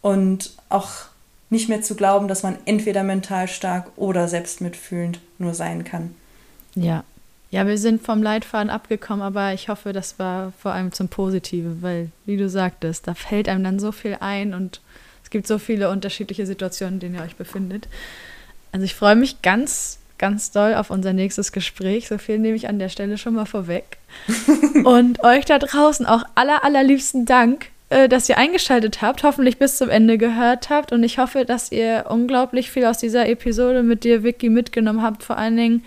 [0.00, 0.90] und auch
[1.50, 6.14] nicht mehr zu glauben, dass man entweder mental stark oder selbstmitfühlend nur sein kann.
[6.76, 7.02] Ja.
[7.56, 11.80] Ja, wir sind vom Leitfaden abgekommen, aber ich hoffe, das war vor allem zum Positiven,
[11.80, 14.82] weil, wie du sagtest, da fällt einem dann so viel ein und
[15.24, 17.88] es gibt so viele unterschiedliche Situationen, in denen ihr euch befindet.
[18.72, 22.08] Also ich freue mich ganz, ganz doll auf unser nächstes Gespräch.
[22.08, 23.96] So viel nehme ich an der Stelle schon mal vorweg.
[24.84, 29.78] und euch da draußen auch aller, allerliebsten Dank, äh, dass ihr eingeschaltet habt, hoffentlich bis
[29.78, 30.92] zum Ende gehört habt.
[30.92, 35.22] Und ich hoffe, dass ihr unglaublich viel aus dieser Episode mit dir, Vicky, mitgenommen habt.
[35.22, 35.84] Vor allen Dingen,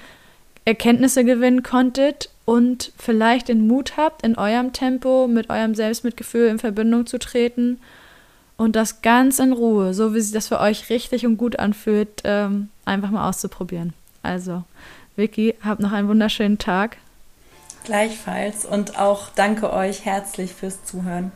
[0.66, 6.60] Erkenntnisse gewinnen konntet und vielleicht den Mut habt, in eurem Tempo mit eurem Selbstmitgefühl in
[6.60, 7.80] Verbindung zu treten
[8.58, 12.22] und das ganz in Ruhe, so wie sich das für euch richtig und gut anfühlt,
[12.26, 13.94] ähm, einfach mal auszuprobieren.
[14.22, 14.64] Also,
[15.16, 16.98] Vicky, habt noch einen wunderschönen Tag.
[17.86, 21.32] Gleichfalls und auch danke euch herzlich fürs Zuhören.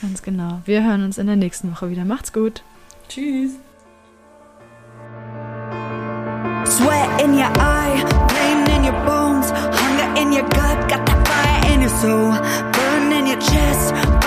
[0.00, 0.60] Ganz genau.
[0.64, 2.04] Wir hören uns in der nächsten Woche wieder.
[2.04, 2.62] Macht's gut.
[3.08, 3.52] Tschüss.
[6.64, 8.37] Sweat in your eye.
[8.90, 12.32] your bones, hunger in your gut, got that fire in your soul,
[12.72, 14.17] burning in your chest.